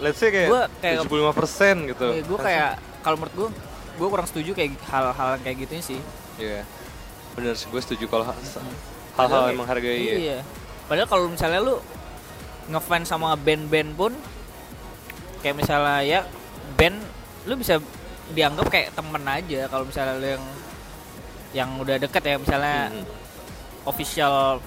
[0.01, 2.07] let's say kayak, Gua kayak- 75% gitu.
[2.25, 2.71] Gue Iya, kayak
[3.01, 3.49] kalau menurut gue
[3.95, 6.01] gue kurang setuju kayak hal-hal kayak gitu sih.
[6.35, 6.65] Iya.
[7.33, 8.37] Bener sih gue setuju kalau ha-
[9.15, 10.15] hal-hal yang menghargai ya.
[10.17, 10.39] iya.
[10.85, 11.75] Padahal kalau misalnya lu
[12.65, 14.13] ngefans sama band-band pun
[15.39, 16.19] kayak misalnya ya
[16.73, 16.97] band
[17.45, 17.77] lu bisa
[18.33, 20.45] dianggap kayak temen aja kalau misalnya lu yang
[21.53, 23.05] yang udah deket ya misalnya Mhm.
[23.85, 24.57] official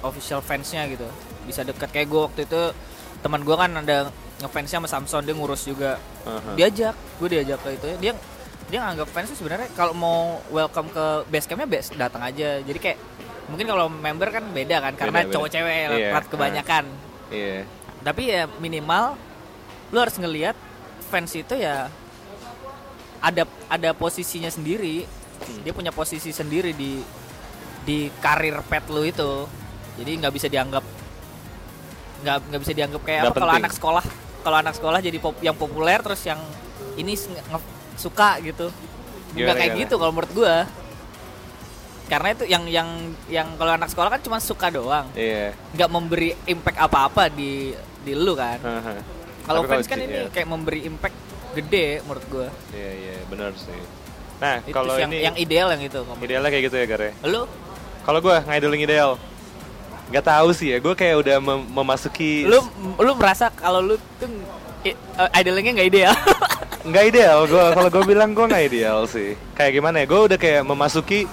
[0.00, 1.08] official fansnya gitu
[1.44, 1.88] bisa deket.
[1.88, 2.62] Kayak gue waktu itu
[3.20, 5.96] teman gue kan ada ngefansnya sama Samson dia ngurus juga.
[6.24, 6.52] Aha.
[6.54, 7.88] diajak gue diajak ke itu.
[8.00, 8.12] Dia
[8.64, 12.60] dia nganggap fans tuh sebenarnya kalau mau welcome ke base campnya base datang aja.
[12.60, 12.98] Jadi kayak
[13.48, 15.76] mungkin kalau member kan beda kan karena cowok cewek
[16.12, 16.84] rat kebanyakan
[17.32, 17.64] iya.
[18.04, 19.16] Tapi ya minimal
[19.92, 20.56] lu harus ngelihat
[21.08, 21.88] fans itu ya
[23.22, 25.08] ada ada posisinya sendiri.
[25.34, 25.60] Hmm.
[25.66, 27.02] dia punya posisi sendiri di
[27.84, 29.48] di karir pet lu itu.
[30.00, 30.84] Jadi nggak bisa dianggap
[32.24, 34.04] nggak nggak bisa dianggap kayak apa kalau anak sekolah
[34.40, 36.40] kalau anak sekolah jadi pop, yang populer terus yang
[36.96, 37.16] ini
[37.96, 38.68] suka gitu.
[39.34, 40.68] Nggak kayak gitu kalau menurut gua
[42.04, 42.88] karena itu yang yang
[43.32, 47.72] yang kalau anak sekolah kan cuma suka doang iya nggak memberi impact apa-apa di
[48.04, 48.60] di lu kan.
[48.60, 49.00] Aha.
[49.48, 50.28] Kalau fans kan ini iya.
[50.28, 51.16] kayak memberi impact
[51.54, 52.48] gede menurut gua.
[52.74, 53.80] iya iya benar sih
[54.42, 56.00] nah kalau yang ini yang ideal yang itu.
[56.02, 56.20] kamu.
[56.26, 57.46] idealnya kayak gitu ya Gar ya Lu
[58.04, 59.10] kalau gue ngidolin ideal
[60.10, 62.60] nggak tahu sih ya gue kayak udah mem- memasuki lu
[63.00, 64.28] lu merasa kalau lu tuh
[65.16, 66.14] uh, idolingnya nggak ideal.
[66.90, 70.36] nggak ideal gue kalau gue bilang gue nggak ideal sih kayak gimana ya gue udah
[70.36, 71.24] kayak memasuki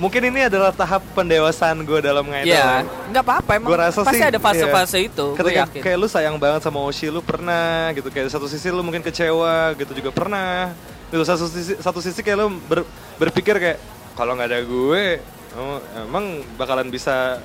[0.00, 3.68] mungkin ini adalah tahap pendewasaan gue dalam ngidol Iya, nggak apa-apa emang.
[3.68, 5.08] Gua rasa pasti sih, ada fase-fase iya.
[5.12, 5.26] itu.
[5.36, 5.80] Gue ketika yakin.
[5.84, 9.76] kayak lu sayang banget sama Oshi lu pernah gitu kayak satu sisi lu mungkin kecewa
[9.76, 10.72] gitu juga pernah
[11.12, 12.88] gitu satu sisi satu sisi kayak lu ber-
[13.20, 13.78] berpikir kayak
[14.16, 15.20] kalau nggak ada gue
[15.60, 15.76] oh,
[16.08, 17.36] emang bakalan bisa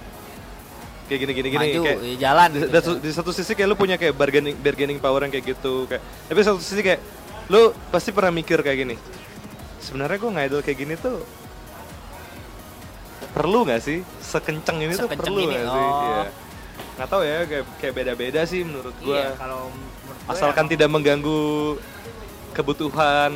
[1.08, 2.50] kayak gini gini gini Maju, kayak ya jalan.
[2.52, 2.92] di, gitu.
[3.00, 6.00] di satu- sisi kayak lu punya kayak bargaining bargaining power yang kayak gitu kayak
[6.32, 7.00] tapi satu sisi kayak
[7.48, 8.96] lu pasti pernah mikir kayak gini
[9.80, 11.24] sebenarnya gue ngidol kayak gini tuh
[13.30, 14.00] perlu nggak sih?
[14.18, 15.86] Sekenceng ini tuh Sekenceng perlu ini, nggak sih?
[15.86, 16.04] oh.
[16.04, 16.24] Iya.
[16.98, 20.74] nggak tahu ya kayak kayak beda-beda sih menurut gue Iya, kalau menurut gua asalkan emang-
[20.74, 21.42] tidak mengganggu
[22.52, 23.32] kebutuhan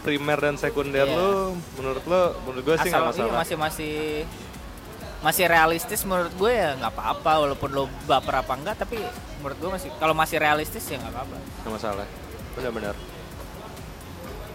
[0.00, 1.16] primer dan sekunder Iya.
[1.16, 1.32] lu
[1.74, 3.36] menurut lo menurut gue sih nggak iya, masalah.
[3.36, 3.94] masih masih
[5.20, 9.00] masih realistis menurut gue ya nggak apa-apa walaupun lo baper apa enggak tapi
[9.40, 11.36] menurut gue masih kalau masih realistis ya nggak apa-apa.
[11.40, 12.06] Nggak masalah.
[12.52, 12.94] Benar-benar.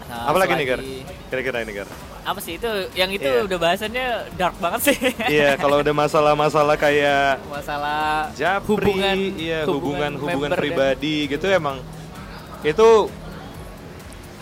[0.06, 0.80] Nah, apa lagi nih Gar?
[1.28, 1.88] kira-kira ini Gar
[2.26, 3.46] apa sih itu yang itu Iya.
[3.46, 4.98] udah bahasannya dark banget sih
[5.30, 11.78] Iya, kalau udah masalah-masalah kayak masalah japri, hubungan iya, hubungan hubungan dan- pribadi gitu emang
[12.60, 13.06] itu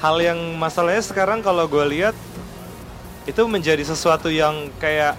[0.00, 2.16] hal yang masalahnya sekarang kalau gue lihat
[3.24, 5.16] itu menjadi sesuatu yang kayak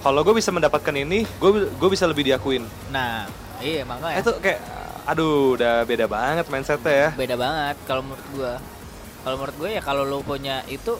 [0.00, 2.64] kalau gue bisa mendapatkan ini, gue gue bisa lebih diakuin.
[2.88, 3.24] nah
[3.58, 4.60] iya makanya Itu kayak
[5.04, 7.08] aduh udah beda banget mindsetnya ya.
[7.14, 8.52] beda banget kalau menurut gue
[9.20, 10.96] kalau menurut gue ya kalau lo punya itu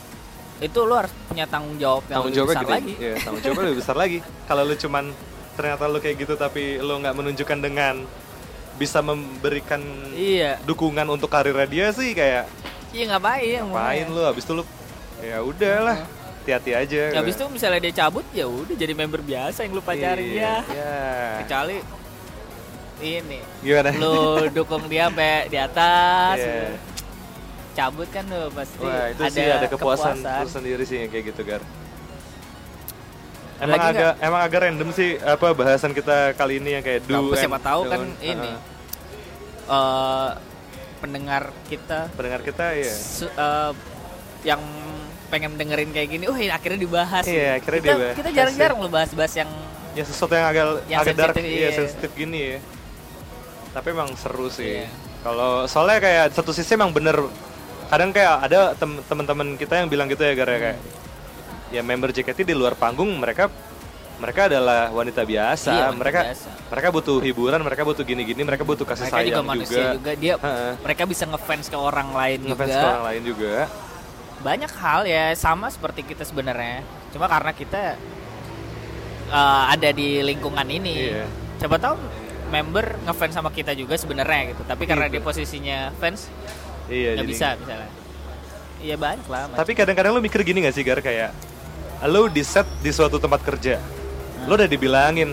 [0.62, 2.74] itu lo harus punya tanggung jawab yang Tanggung lebih besar gede.
[2.74, 2.92] lagi.
[2.96, 4.18] Iya, tanggung jawabnya lebih besar lagi.
[4.48, 5.04] Kalau lu cuman
[5.54, 7.94] ternyata lu kayak gitu tapi lu nggak menunjukkan dengan
[8.74, 9.78] bisa memberikan
[10.18, 10.58] iya.
[10.66, 12.50] dukungan untuk karirnya dia sih kayak
[12.90, 14.22] iya ngapain ngapain lu?
[14.22, 14.64] Habis itu lu
[15.22, 16.02] ya udahlah
[16.42, 17.02] hati-hati aja.
[17.14, 20.34] Ya, habis itu misalnya dia cabut ya udah jadi member biasa yang lu pacarin Iya,
[20.36, 20.56] ya.
[20.74, 20.94] Iya.
[21.46, 21.76] kecuali
[23.00, 23.38] ini.
[23.62, 23.90] Gimana?
[23.96, 24.16] Lu
[24.50, 26.36] dukung dia sampai di atas.
[26.38, 26.93] Iya.
[27.74, 31.62] Cabut kan lu pasti wah itu sih ada kepuasan, tersendiri sih yang kayak gitu gar
[33.54, 37.06] Ada Emang lagi agak emang agak random sih apa bahasan kita kali ini yang kayak
[37.06, 38.18] do Tapi siapa tahu kan don't.
[38.18, 38.52] ini
[39.64, 40.28] eh
[40.98, 42.94] pendengar kita pendengar kita ya
[43.30, 43.72] eh,
[44.42, 44.60] yang
[45.32, 47.24] pengen dengerin kayak gini, oh akhirnya dibahas.
[47.26, 48.14] Iya, akhirnya kita, dibahas.
[48.14, 49.50] Kita jarang-jarang lo bahas-bahas yang
[49.94, 51.70] ya sesuatu yang agak Yang agak dark iya iya.
[51.72, 52.58] sensitif gini ya
[53.74, 54.88] tapi emang seru sih Iya.
[55.26, 57.18] kalau soalnya kayak satu sisi emang bener
[57.94, 61.70] kadang kayak ada tem- teman-teman kita yang bilang gitu ya gara kayak Hmm.
[61.70, 63.46] ya member JKT di luar panggung mereka
[64.14, 66.48] mereka adalah wanita biasa Iya, wanita mereka biasa.
[66.68, 70.34] mereka butuh hiburan mereka butuh gini-gini mereka butuh kasih mereka juga sayang manusia juga, dia
[70.36, 70.72] Heeh.
[70.80, 72.78] mereka bisa ngefans ke orang lain ngefans juga.
[72.78, 73.54] ke orang lain juga
[74.36, 76.84] Banyak hal ya sama seperti kita sebenarnya.
[77.10, 77.96] Cuma karena kita
[79.26, 81.10] eh, ada di lingkungan ini.
[81.10, 81.24] Iya.
[81.56, 81.96] Siapa tahu
[82.46, 84.62] member ngefans sama kita juga sebenarnya gitu.
[84.62, 85.16] Tapi karena Gitu.
[85.16, 86.28] dia posisinya fans
[86.86, 87.90] Iya, nggak jadi- bisa misalnya.
[88.78, 89.42] Iya banyak lah.
[89.50, 91.32] Tapi kadang-kadang lu mikir gini gak sih Gar kayak
[92.04, 93.80] lu di set di suatu tempat kerja.
[94.44, 95.32] Lu udah dibilangin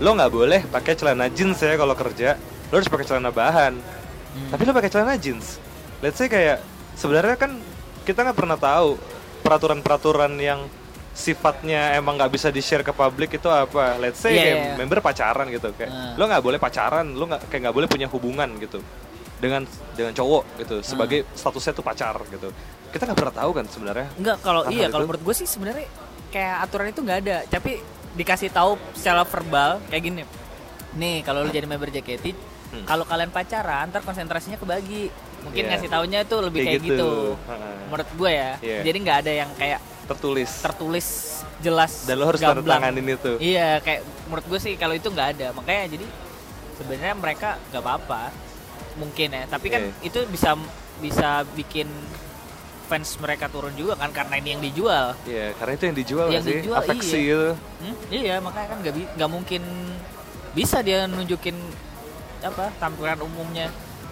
[0.00, 2.34] lu nggak boleh pakai celana jeans ya kalau kerja.
[2.66, 3.78] Lu harus pakai celana bahan.
[3.78, 4.48] Hmm.
[4.50, 5.62] Tapi lu pakai celana jeans.
[6.00, 6.58] Let's say kayak
[6.96, 7.54] sebenarnya kan
[8.02, 8.98] kita nggak pernah tahu
[9.44, 10.66] peraturan-peraturan yang
[11.12, 13.94] sifatnya emang nggak bisa di-share ke publik itu apa.
[13.98, 14.74] Let's say Iya, kayak iya.
[14.74, 16.14] member pacaran gitu kayak Hmm.
[16.18, 18.82] lu nggak boleh pacaran, lu nggak kayak nggak boleh punya hubungan gitu
[19.40, 19.62] dengan
[19.96, 22.52] dengan cowok gitu sebagai statusnya tuh pacar gitu.
[22.92, 24.08] Kita nggak pernah tahu kan sebenarnya.
[24.14, 25.88] Enggak kalau iya kalau menurut gue sih sebenarnya
[26.28, 27.36] kayak aturan itu nggak ada.
[27.48, 27.80] Tapi
[28.12, 30.22] dikasih tahu secara verbal kayak gini.
[30.94, 32.34] Nih kalau lu jadi member JKT,
[32.70, 32.86] Hmm.
[32.86, 35.10] kalau kalian pacaran, ntar konsentrasinya kebagi.
[35.42, 35.70] Mungkin Iya.
[35.74, 37.10] ngasih taunya itu lebih Kayak kayak, gitu.
[37.34, 37.50] gitu.
[37.90, 38.50] Menurut gue ya.
[38.62, 38.78] Iya.
[38.86, 40.50] Jadi nggak ada yang kayak Tertulis.
[40.60, 41.06] tertulis
[41.58, 41.92] jelas.
[42.06, 43.32] Dan lo harus tanda tanganin itu.
[43.38, 45.46] Iya, kayak menurut gue sih kalau itu nggak ada.
[45.50, 46.06] Makanya jadi
[46.76, 48.22] sebenarnya mereka nggak apa-apa.
[49.00, 50.04] Mungkin ya, tapi kan Iya.
[50.04, 50.52] itu bisa
[51.00, 51.88] bisa bikin
[52.84, 55.14] fans mereka turun juga kan karena ini yang dijual.
[55.24, 57.24] Iya, karena itu yang dijual Yang sih, dijual, afeksi iya.
[57.24, 57.48] gitu.
[57.80, 59.62] Hmm, iya, makanya kan nggak nggak mungkin
[60.52, 61.54] bisa dia nunjukin
[62.40, 63.70] apa tampilan umumnya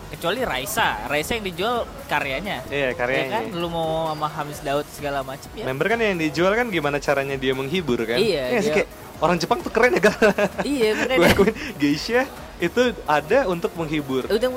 [0.08, 1.04] kecuali Raisa.
[1.04, 2.64] Raisa yang dijual karyanya.
[2.66, 3.30] Iya, Ya karyanya.
[3.34, 5.66] kan lu mau sama Hamis Daud segala macam ya.
[5.66, 8.16] Member kan yang dijual kan gimana caranya dia menghibur kan?
[8.16, 10.16] Iya, sih dia- kayak orang Jepang tuh keren ya kan?
[10.64, 12.22] iya, Gue makanya akuin geisha
[12.58, 14.26] itu ada untuk menghibur.
[14.26, 14.48] udah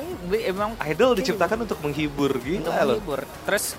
[0.44, 2.98] emang Idol diciptakan untuk menghibur untuk gitu loh.
[2.98, 3.20] menghibur.
[3.44, 3.78] Terus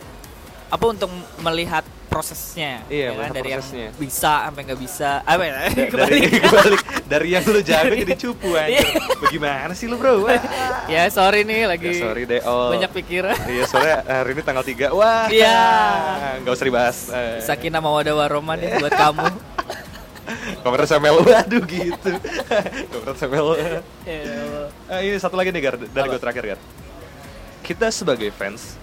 [0.67, 3.31] apa untuk melihat prosesnya Iya, ya kan?
[3.31, 3.89] dari prosesnya.
[3.89, 7.93] yang bisa sampai nggak bisa apa ya Da- kembali dari kebalik dari yang lu jago
[7.95, 8.81] jadi cupu anjir.
[8.81, 8.85] Iya.
[9.19, 10.13] Bagaimana sih lu, Bro?
[10.23, 10.41] Wah.
[10.87, 12.69] ya sorry nih lagi Ya, sorry deh, oh.
[12.69, 14.93] banyak pikiran Iya, soalnya hari ini tanggal 3.
[14.93, 15.29] Wah.
[15.29, 15.61] Iya.
[16.41, 16.97] Nggak usah dibahas.
[17.43, 19.25] Sakinah mawadah warahmah nih buat kamu
[20.63, 22.11] Kamera Samuel, waduh gitu.
[22.89, 23.47] Kamera Samuel.
[24.07, 24.69] Ya Allah.
[24.99, 26.61] Eh, ini satu lagi nih Gar, dari gue terakhir Gar.
[27.63, 28.79] Kita sebagai fans,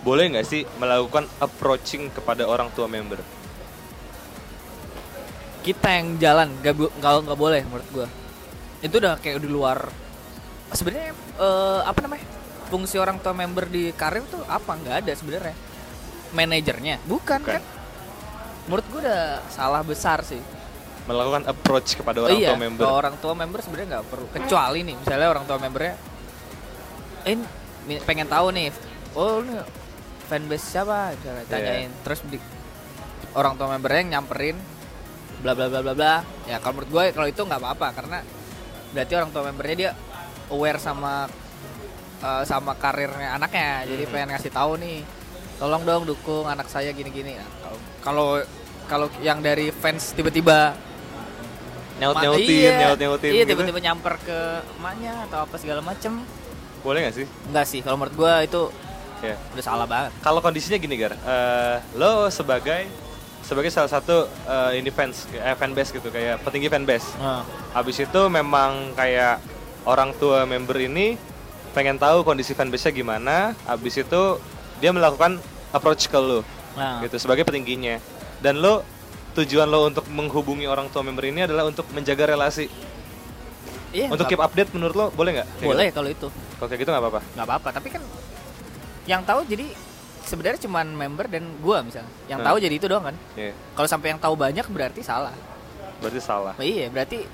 [0.00, 3.20] boleh nggak sih melakukan approaching kepada orang tua member?
[5.58, 8.08] kita yang jalan nggak bu- nggak boleh menurut gua
[8.80, 9.90] itu udah kayak di luar
[10.72, 12.24] sebenarnya eh, apa namanya
[12.72, 15.52] fungsi orang tua member di karir tuh apa nggak ada sebenarnya
[16.32, 17.60] manajernya bukan, Bukan.
[17.60, 17.62] kan
[18.64, 19.22] menurut gua udah
[19.52, 20.40] salah besar sih
[21.08, 22.84] Melakukan approach kepada Oh orang iya, tua member.
[22.84, 24.26] kalau orang tua member sebenarnya nggak perlu.
[24.28, 25.94] Kecuali nih, misalnya orang tua membernya,
[27.24, 27.36] eh
[28.04, 28.68] pengen tahu nih,
[29.16, 29.56] oh ini
[30.28, 31.16] fanbase siapa?
[31.16, 31.48] Misalnya Iya.
[31.48, 32.36] tanyain, terus di,
[33.32, 34.56] orang tua membernya yang nyamperin,
[35.40, 36.14] bla bla bla bla bla.
[36.44, 38.18] Ya kalau menurut gue kalau itu nggak apa-apa karena
[38.92, 39.90] berarti orang tua membernya dia
[40.48, 41.24] aware sama
[42.18, 44.12] eh, sama karirnya anaknya, jadi Hmm.
[44.12, 45.06] pengen ngasih tahu nih,
[45.56, 47.32] tolong dong dukung anak saya gini-gini.
[47.32, 48.28] Nah, kalau- kalau
[48.84, 50.74] kalau yang dari fans tiba-tiba
[51.98, 53.50] nyaut nyautin, iya, nyaut nyautin Iya, gitu.
[53.54, 54.38] tiba-tiba nyamper ke
[54.78, 56.22] emaknya atau apa segala macem.
[56.80, 57.26] Boleh nggak sih?
[57.50, 58.70] Enggak sih, kalau menurut gua itu
[59.18, 59.34] Ya.
[59.50, 60.14] udah salah banget.
[60.22, 62.86] Kalau kondisinya gini Gar, Eh, lo sebagai
[63.42, 67.08] sebagai salah satu eh, ini fans, eh, fanbase gitu kayak petinggi fanbase.
[67.18, 67.42] Nah,
[67.74, 69.42] Habis itu memang kayak
[69.82, 71.18] orang tua member ini
[71.70, 73.36] pengen tahu kondisi fanbase-nya gimana.
[73.66, 74.22] Habis itu
[74.78, 77.02] dia melakukan approach ke lo nah.
[77.02, 77.98] gitu sebagai petingginya.
[78.38, 78.86] Dan lo
[79.38, 82.66] tujuan lo untuk menghubungi orang tua member ini adalah untuk menjaga relasi.
[83.88, 85.48] Iya, untuk keep update menurut lo boleh nggak?
[85.62, 85.96] Boleh gitu?
[85.96, 86.28] kalau itu.
[86.28, 87.20] Kalau kayak gitu nggak apa-apa.
[87.32, 88.02] nggak apa-apa, tapi kan
[89.06, 89.64] yang tahu jadi
[90.20, 92.12] sebenarnya cuman member dan gua misalnya.
[92.26, 92.48] Yang Hmm.
[92.50, 93.16] tahu jadi itu doang kan.
[93.32, 93.52] Iya.
[93.72, 95.32] Kalau sampai yang tahu banyak berarti salah.
[95.98, 96.52] Berarti salah.
[96.52, 97.24] Oh, iya, berarti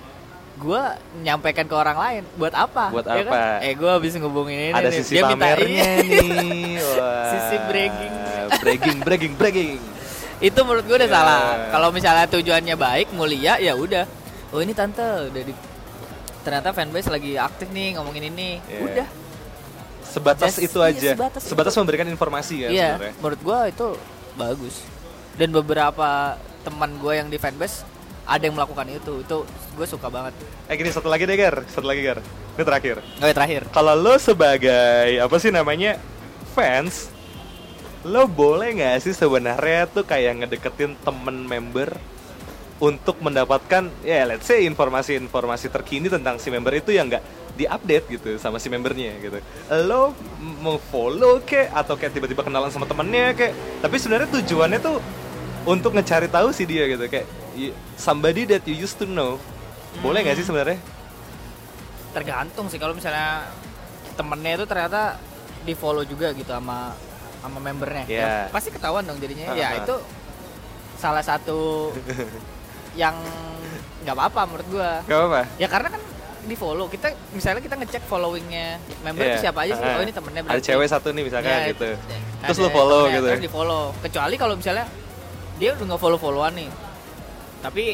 [0.55, 2.95] gua nyampaikan ke orang lain buat apa?
[2.95, 3.27] Buat Ya kan?
[3.27, 3.41] apa?
[3.61, 4.97] Eh, gua habis ngehubungin ini Ada nih.
[4.97, 6.79] sisi Dia pamernya nih.
[6.87, 7.27] Wah.
[7.27, 8.15] Sisi bragging.
[8.55, 9.73] bragging, bragging, bragging.
[10.45, 11.15] Itu menurut gue udah Ya.
[11.15, 11.41] salah
[11.71, 14.05] kalau misalnya tujuannya baik mulia ya udah
[14.51, 15.01] oh ini tante
[15.33, 15.55] udah di
[16.41, 18.81] ternyata fanbase lagi aktif nih ngomongin ini Ya.
[18.83, 19.09] udah
[20.05, 21.11] Sebatas Just- itu iya, aja.
[21.11, 21.81] sebatas Sebatas, itu.
[21.81, 23.15] memberikan informasi ya iya sebenarnya.
[23.19, 23.87] menurut gue itu
[24.35, 24.75] bagus
[25.35, 26.09] dan beberapa
[26.61, 27.83] teman gue yang di fanbase
[28.23, 29.39] ada yang melakukan itu itu
[29.75, 30.33] gue suka banget
[30.65, 32.23] Eh gini satu lagi deh Gar, satu lagi Gar.
[32.55, 32.97] Ini terakhir.
[33.19, 34.79] Oke terakhir Kalau lo sebagai
[35.19, 35.99] apa sih namanya
[36.53, 37.11] fans,
[38.05, 41.97] lo boleh nggak sih sebenarnya tuh kayak ngedeketin temen member
[42.83, 47.25] untuk mendapatkan ya let's say informasi-informasi terkini tentang si member itu yang nggak
[47.55, 49.39] diupdate gitu sama si membernya gitu.
[49.87, 50.13] Lo
[50.61, 53.55] mau follow kek atau kayak tiba-tiba kenalan sama temennya kek.
[53.81, 54.99] Tapi sebenarnya tujuannya tuh
[55.65, 57.25] untuk ngecari tahu si dia gitu kayak
[57.95, 59.39] somebody that you used to know.
[60.03, 60.77] Boleh nggak sih sebenarnya?
[62.15, 63.51] tergantung sih kalau misalnya
[64.15, 65.19] temennya itu ternyata
[65.67, 66.95] di follow juga gitu sama
[67.45, 68.25] sama membernya Iya.
[68.25, 69.81] Ya, pasti ketahuan dong jadinya ya Uh-huh.
[69.83, 69.95] itu
[70.97, 71.93] salah satu
[72.97, 73.13] yang
[74.01, 75.41] nggak apa-apa menurut gua Gak apa-apa.
[75.57, 76.03] ya karena kan
[76.45, 79.31] di follow kita misalnya kita ngecek followingnya member Iya.
[79.31, 79.97] itu siapa aja sih Ah.
[79.97, 80.67] oh ini temennya Ada berarti.
[80.67, 81.89] cewek satu nih misalkan Ya, gitu.
[81.89, 83.29] ya, Terus ada lu follow temennya, gitu.
[83.29, 84.87] terus di follow kecuali kalau misalnya
[85.55, 86.69] dia udah nggak follow followan nih
[87.61, 87.85] tapi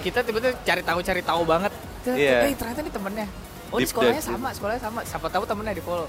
[0.00, 1.72] kita tiba-tiba cari tahu cari tahu banget
[2.02, 2.36] Iya.
[2.42, 3.26] eh ternyata ini temennya
[3.68, 6.08] oh Deep sekolahnya sama sekolahnya sama siapa tahu temennya di follow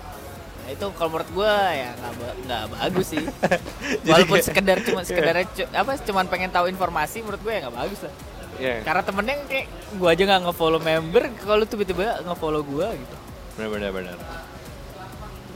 [0.72, 3.26] itu kalau menurut gua ya nggak ba- nggak bagus sih
[4.06, 5.08] walaupun kayak- sekedar cuma Iya.
[5.08, 8.14] sekedar cu- apa cuman pengen tahu informasi menurut gue ya nggak bagus lah
[8.54, 8.76] Iya.
[8.82, 9.66] karena temennya kayak
[9.96, 13.16] gua aja nggak nge-follow member kalau tiba-tiba nge-follow gua gitu
[13.52, 14.18] Benar-benar benar.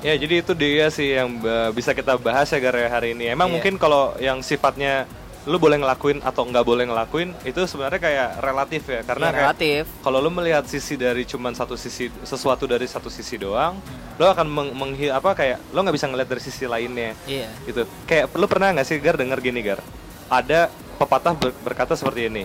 [0.02, 3.26] Ya jadi itu dia sih yang uh, bisa kita bahas ya gara hari ini.
[3.28, 3.54] Emang Iya.
[3.56, 5.10] mungkin kalau yang sifatnya
[5.46, 9.84] lu boleh ngelakuin atau nggak boleh ngelakuin itu sebenarnya kayak relatif ya karena Ya, relatif
[10.02, 13.78] kalau lu melihat sisi dari cuman satu sisi sesuatu dari satu sisi doang,
[14.16, 17.86] lu akan meng, menghi- apa kayak lu nggak bisa ngeliat dari sisi lainnya iya gitu.
[18.04, 19.86] Kayak lu pernah nggak sih Gar denger gini Gar?
[20.26, 22.44] Ada pepatah ber- berkata seperti ini.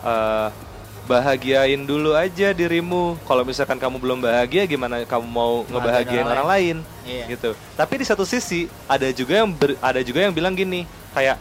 [0.00, 0.48] eh,
[1.04, 3.18] bahagiain dulu aja dirimu.
[3.24, 6.76] Kalau misalkan kamu belum bahagia, gimana kamu mau ngebahagiain orang orang lain?
[7.02, 7.24] Iya.
[7.28, 7.50] Gitu.
[7.74, 11.36] Tapi di satu sisi ada juga yang ber- ada juga yang bilang gini, kayak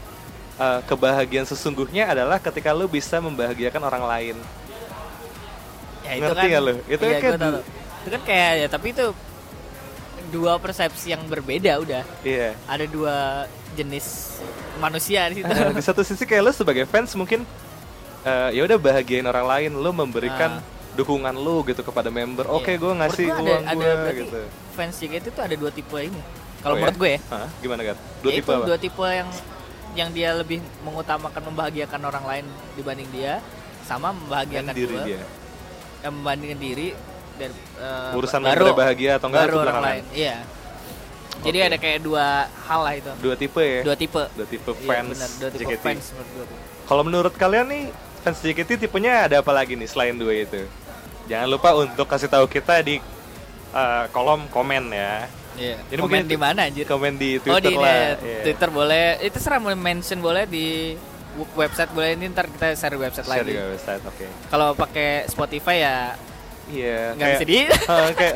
[0.60, 4.36] eh, kebahagiaan sesungguhnya adalah ketika lu bisa membahagiakan orang lain.
[6.02, 6.74] Ya, Ngerti nggak lu?
[6.86, 7.66] Itu iya, gua du-
[8.00, 9.06] itu kan kayak ya tapi itu
[10.30, 12.04] dua persepsi yang berbeda udah.
[12.22, 12.56] Iya.
[12.66, 14.38] Ada dua jenis
[14.78, 15.50] manusia di situ.
[15.50, 17.44] di satu sisi kayak lu sebagai fans mungkin
[18.22, 20.66] eh, ya udah bahagiain orang lain, lu memberikan Ah.
[20.92, 22.44] dukungan lu gitu kepada member.
[22.48, 22.82] Oke, Iya.
[22.82, 24.40] gue ngasih Menurut gua uang ada, berarti gitu.
[24.74, 26.22] Fans JKT itu ada dua tipe ini.
[26.60, 26.82] Kalau Oh ya?
[26.82, 27.20] menurut gue ya.
[27.30, 27.48] Hah?
[27.58, 27.96] Gimana kan?
[28.20, 28.66] Dua Ya tipe itu apa?
[28.66, 29.30] dua tipe yang
[29.94, 33.42] yang dia lebih mengutamakan membahagiakan orang lain dibanding dia
[33.84, 35.22] sama Dan membahagiakan diri gua, dia.
[36.00, 36.88] yang membandingkan diri
[37.36, 39.90] dan eh, Urusan baru bahagia atau enggak baru itu orang belakangan.
[39.90, 40.04] lain.
[40.14, 40.38] Iya.
[41.40, 42.26] Jadi ada kayak dua
[42.68, 43.12] hal lah itu.
[43.18, 43.82] Dua tipe ya.
[43.82, 44.24] Dua tipe.
[44.30, 45.82] Dua tipe Iya, fans benar, dua tipe JKT.
[45.82, 46.60] fans menurut gue.
[46.84, 47.84] Kalau menurut kalian nih
[48.20, 50.68] fans JKT tipenya ada apa lagi nih selain dua itu?
[51.26, 53.00] Jangan lupa untuk kasih tahu kita di
[53.72, 55.32] uh, kolom komen ya.
[55.60, 55.76] Iya.
[55.86, 56.86] Jadi Komen di mana anjir?
[56.86, 58.16] Komen di Twitter oh di lah.
[58.16, 58.40] Iya.
[58.42, 59.06] Twitter boleh.
[59.20, 60.96] Itu serah mau mention boleh di
[61.54, 63.52] website boleh ini ntar kita share website Share lagi.
[63.52, 64.26] di website, oke.
[64.48, 65.96] Kalau pakai Spotify ya
[66.66, 67.00] Iya.
[67.14, 67.60] nggak bisa kayak- di.
[67.92, 68.36] Ah, kayak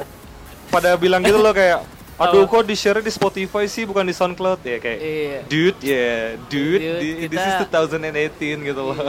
[0.70, 1.80] pada bilang gitu loh kayak
[2.22, 5.40] aduh kok di share di Spotify sih bukan di SoundCloud ya kayak Iya.
[5.46, 6.12] dude ya
[6.46, 8.98] dude, Dude, di, this kita- is 2018 gitu loh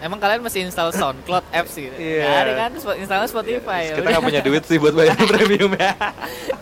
[0.00, 1.92] Emang kalian masih install SoundCloud apps gitu?
[1.92, 2.24] Iya.
[2.24, 3.80] Nggak ada kan install Spotify.
[3.84, 5.92] ya kita nggak punya duit sih buat bayar premium ya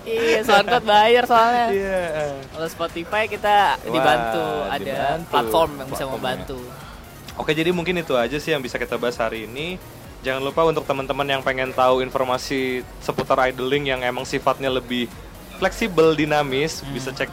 [0.04, 1.66] iya, SoundCloud bayar soalnya.
[1.70, 2.02] iya
[2.50, 5.30] Kalau Spotify kita Wah, dibantu, ada dibantu.
[5.30, 6.14] platform yang bisa Platformnya.
[6.18, 6.58] membantu.
[7.38, 9.78] Oke, jadi mungkin itu aja sih yang bisa kita bahas hari ini.
[10.18, 15.06] Jangan lupa untuk teman-teman yang pengen tahu informasi seputar idling yang emang sifatnya lebih
[15.56, 17.30] fleksibel, dinamis, bisa cek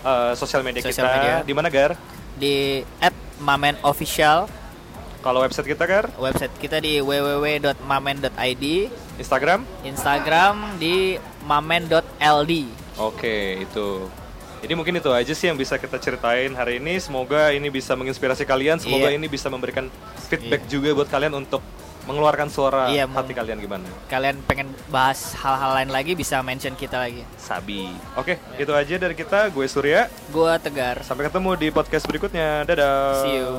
[0.00, 0.88] uh, sosial media Hmm.
[0.88, 1.44] Sosial kita.
[1.44, 1.92] Di mana, Gar?
[2.32, 2.80] Di
[3.36, 4.48] @mamenofficial
[5.26, 6.06] Kalau website kita, Gar?
[6.14, 8.64] website kita di www.mamen.id
[9.18, 9.66] Instagram?
[9.82, 12.52] Instagram di mamen.ld
[12.96, 14.06] Oke, itu.
[14.62, 16.96] Jadi mungkin itu aja sih yang bisa kita ceritain hari ini.
[16.96, 18.78] Semoga ini bisa menginspirasi kalian.
[18.78, 19.18] Semoga Iya.
[19.18, 19.90] ini bisa memberikan
[20.30, 21.58] feedback juga buat kalian untuk
[22.06, 23.82] mengeluarkan suara Iya, hati kalian gimana.
[24.06, 27.90] kalian pengen bahas hal-hal lain lagi bisa mention kita lagi Sabi.
[28.14, 29.50] Oke, itu aja dari kita.
[29.50, 30.06] Gue Surya.
[30.30, 32.62] gua tegar Sampai ketemu di podcast berikutnya.
[32.62, 33.26] Dadah.
[33.26, 33.50] See you.